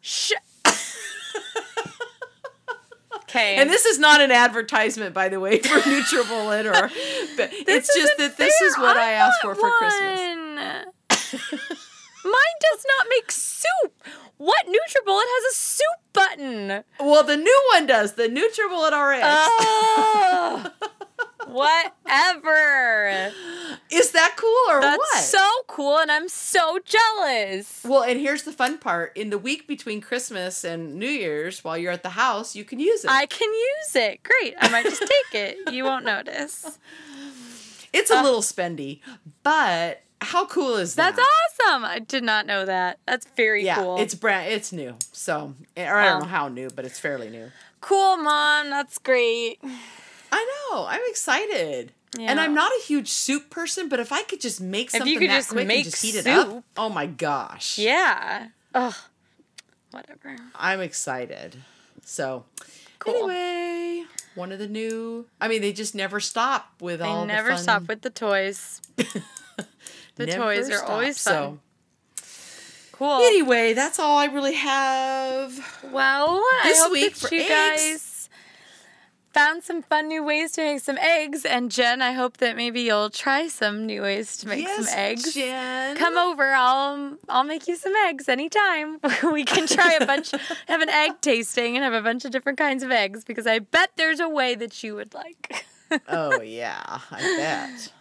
Sh- 0.00 0.34
okay. 3.16 3.56
And 3.56 3.68
this 3.68 3.84
is 3.86 3.98
not 3.98 4.20
an 4.20 4.30
advertisement, 4.30 5.12
by 5.12 5.28
the 5.28 5.40
way, 5.40 5.58
for 5.58 5.66
NutriBullet 5.80 6.64
or. 6.64 6.88
But 7.36 7.50
it's 7.52 7.92
just 7.92 8.16
that 8.18 8.36
this 8.36 8.60
is 8.60 8.78
what 8.78 8.96
I, 8.96 9.14
asked 9.14 9.42
for 9.42 9.56
for 9.56 9.68
Christmas. 9.72 10.20
Mine 12.24 12.58
does 12.60 12.86
not 12.88 13.06
make 13.10 13.32
soup. 13.32 13.92
What 14.38 14.66
NutriBullet 14.66 15.24
has 15.24 15.52
a 15.52 15.56
soup 15.56 16.12
button? 16.12 16.84
Well, 17.00 17.22
the 17.24 17.36
new 17.36 17.62
one 17.72 17.86
does. 17.86 18.14
The 18.14 18.28
NutriBullet 18.28 18.92
RX. 18.92 19.22
Oh, 19.24 20.70
whatever. 21.46 23.32
Is 23.90 24.10
that 24.12 24.34
cool 24.36 24.76
or 24.76 24.80
That's 24.82 24.98
what? 24.98 25.22
so 25.22 25.50
cool, 25.68 25.98
and 25.98 26.10
I'm 26.10 26.28
so 26.28 26.78
jealous. 26.84 27.82
well, 27.84 28.02
and 28.02 28.20
here's 28.20 28.42
the 28.42 28.52
fun 28.52 28.78
part. 28.78 29.16
In 29.16 29.30
the 29.30 29.38
week 29.38 29.66
between 29.66 30.00
Christmas 30.00 30.64
and 30.64 30.96
New 30.96 31.08
Year's, 31.08 31.64
while 31.64 31.78
you're 31.78 31.92
at 31.92 32.02
the 32.02 32.10
house, 32.10 32.54
you 32.54 32.64
can 32.64 32.78
use 32.78 33.04
it. 33.04 33.10
I 33.10 33.26
can 33.26 33.50
use 33.50 33.96
it. 33.96 34.20
Great. 34.22 34.54
I 34.60 34.68
might 34.70 34.84
just 34.84 35.00
take 35.00 35.34
it. 35.34 35.72
You 35.72 35.84
won't 35.84 36.04
notice. 36.04 36.78
it's 37.92 38.10
a 38.10 38.18
uh, 38.18 38.22
little 38.22 38.42
spendy, 38.42 39.00
but 39.42 40.02
how 40.26 40.46
cool 40.46 40.76
is 40.76 40.94
that? 40.96 41.16
That's 41.16 41.28
awesome. 41.64 41.84
I 41.84 41.98
did 42.00 42.22
not 42.24 42.46
know 42.46 42.64
that. 42.66 42.98
That's 43.06 43.26
very 43.36 43.64
Yeah, 43.64 43.76
cool. 43.76 43.98
it's 43.98 44.14
brand. 44.14 44.52
It's 44.52 44.72
new. 44.72 44.94
So, 45.12 45.54
or 45.76 45.96
I 45.96 46.04
don't 46.06 46.20
know 46.22 46.26
how 46.28 46.48
new, 46.48 46.68
but 46.74 46.84
it's 46.84 46.98
fairly 46.98 47.30
new. 47.30 47.50
cool, 47.80 48.16
mom. 48.16 48.70
That's 48.70 48.98
great. 48.98 49.58
I 50.32 50.68
know. 50.72 50.86
I'm 50.86 51.00
excited. 51.06 51.92
Yeah. 52.18 52.30
And 52.30 52.40
I'm 52.40 52.54
not 52.54 52.72
a 52.72 52.82
huge 52.84 53.08
soup 53.08 53.50
person, 53.50 53.88
but 53.88 54.00
if 54.00 54.10
I 54.12 54.22
could 54.22 54.40
just 54.40 54.60
make 54.60 54.92
you 54.92 54.98
something 54.98 55.18
could 55.18 55.30
that 55.30 55.36
just 55.36 55.50
quick 55.50 55.66
make 55.66 55.84
and 55.84 55.84
just 55.92 56.02
heat 56.02 56.14
it 56.14 56.26
up, 56.26 56.64
oh 56.76 56.88
my 56.88 57.06
gosh. 57.06 57.78
Yeah. 57.78 58.48
Ugh. 58.74 58.94
Whatever. 59.90 60.36
I'm 60.54 60.80
excited. 60.80 61.56
So, 62.04 62.44
Cool. 62.98 63.30
anyway, 63.30 64.04
one 64.34 64.50
of 64.52 64.58
the 64.58 64.66
new. 64.68 65.26
I 65.40 65.48
mean, 65.48 65.60
they 65.60 65.72
just 65.72 65.94
never 65.94 66.20
stop 66.20 66.72
with 66.80 67.00
They 67.00 67.06
all. 67.06 67.26
never 67.26 67.48
the 67.50 67.54
fun, 67.56 67.62
stop 67.62 67.88
with 67.88 68.00
the 68.02 68.10
toys. 68.10 68.80
The 70.16 70.26
never 70.26 70.42
toys 70.44 70.70
are 70.70 70.78
stop. 70.78 70.90
always 70.90 71.22
fun. 71.22 71.60
So, 72.22 72.26
Cool. 72.92 73.20
anyway, 73.20 73.74
that's 73.74 73.98
all 73.98 74.16
I 74.18 74.24
really 74.26 74.54
have. 74.54 75.80
Well, 75.92 76.42
This 76.64 76.78
I 76.78 76.82
hope 76.84 76.92
week 76.92 77.14
that 77.14 77.28
for 77.28 77.34
you 77.34 77.42
eggs- 77.42 77.50
guys 77.50 78.12
found 79.34 79.62
some 79.62 79.82
fun 79.82 80.08
new 80.08 80.24
ways 80.24 80.52
to 80.52 80.62
make 80.62 80.80
some 80.80 80.96
eggs. 80.96 81.44
And 81.44 81.70
Jen, 81.70 82.00
I 82.00 82.12
hope 82.12 82.38
that 82.38 82.56
maybe 82.56 82.80
you'll 82.80 83.10
try 83.10 83.48
some 83.48 83.84
new 83.84 84.00
ways 84.00 84.38
to 84.38 84.48
make 84.48 84.64
yes, 84.64 84.88
some 84.88 84.98
eggs. 84.98 85.34
Jen. 85.34 85.94
Come 85.98 86.16
over. 86.16 86.52
I'll 86.54 87.18
I'll 87.28 87.44
make 87.44 87.68
you 87.68 87.76
some 87.76 87.92
eggs 88.06 88.30
anytime. 88.30 88.98
we 89.30 89.44
can 89.44 89.66
try 89.66 89.98
a 90.00 90.06
bunch, 90.06 90.30
have 90.68 90.80
an 90.80 90.88
egg 90.88 91.20
tasting, 91.20 91.76
and 91.76 91.84
have 91.84 91.92
a 91.92 92.00
bunch 92.00 92.24
of 92.24 92.30
different 92.30 92.56
kinds 92.56 92.82
of 92.82 92.90
eggs 92.90 93.24
because 93.24 93.46
I 93.46 93.58
bet 93.58 93.90
there's 93.96 94.20
a 94.20 94.28
way 94.28 94.54
that 94.54 94.82
you 94.82 94.94
would 94.94 95.12
like. 95.12 95.66
oh 96.08 96.40
yeah, 96.40 96.82
I 97.10 97.20
bet. 97.20 97.92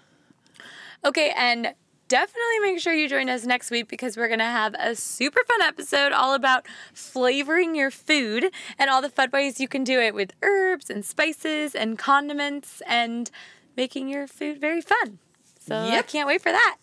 Okay, 1.03 1.33
and 1.37 1.73
definitely 2.07 2.59
make 2.61 2.79
sure 2.79 2.93
you 2.93 3.09
join 3.09 3.29
us 3.29 3.45
next 3.45 3.71
week 3.71 3.87
because 3.87 4.17
we're 4.17 4.27
going 4.27 4.39
to 4.39 4.45
have 4.45 4.75
a 4.79 4.95
super 4.95 5.41
fun 5.47 5.61
episode 5.61 6.11
all 6.11 6.33
about 6.33 6.65
flavoring 6.93 7.75
your 7.75 7.91
food 7.91 8.51
and 8.77 8.89
all 8.89 9.01
the 9.01 9.09
fun 9.09 9.29
ways 9.31 9.59
you 9.59 9.67
can 9.67 9.83
do 9.83 9.99
it 9.99 10.13
with 10.13 10.33
herbs 10.41 10.89
and 10.89 11.05
spices 11.05 11.75
and 11.75 11.97
condiments 11.97 12.81
and 12.87 13.31
making 13.75 14.07
your 14.07 14.27
food 14.27 14.59
very 14.59 14.81
fun. 14.81 15.19
So 15.59 15.75
I 15.75 16.01
can't 16.03 16.27
wait 16.27 16.41
for 16.41 16.51
that. 16.51 16.77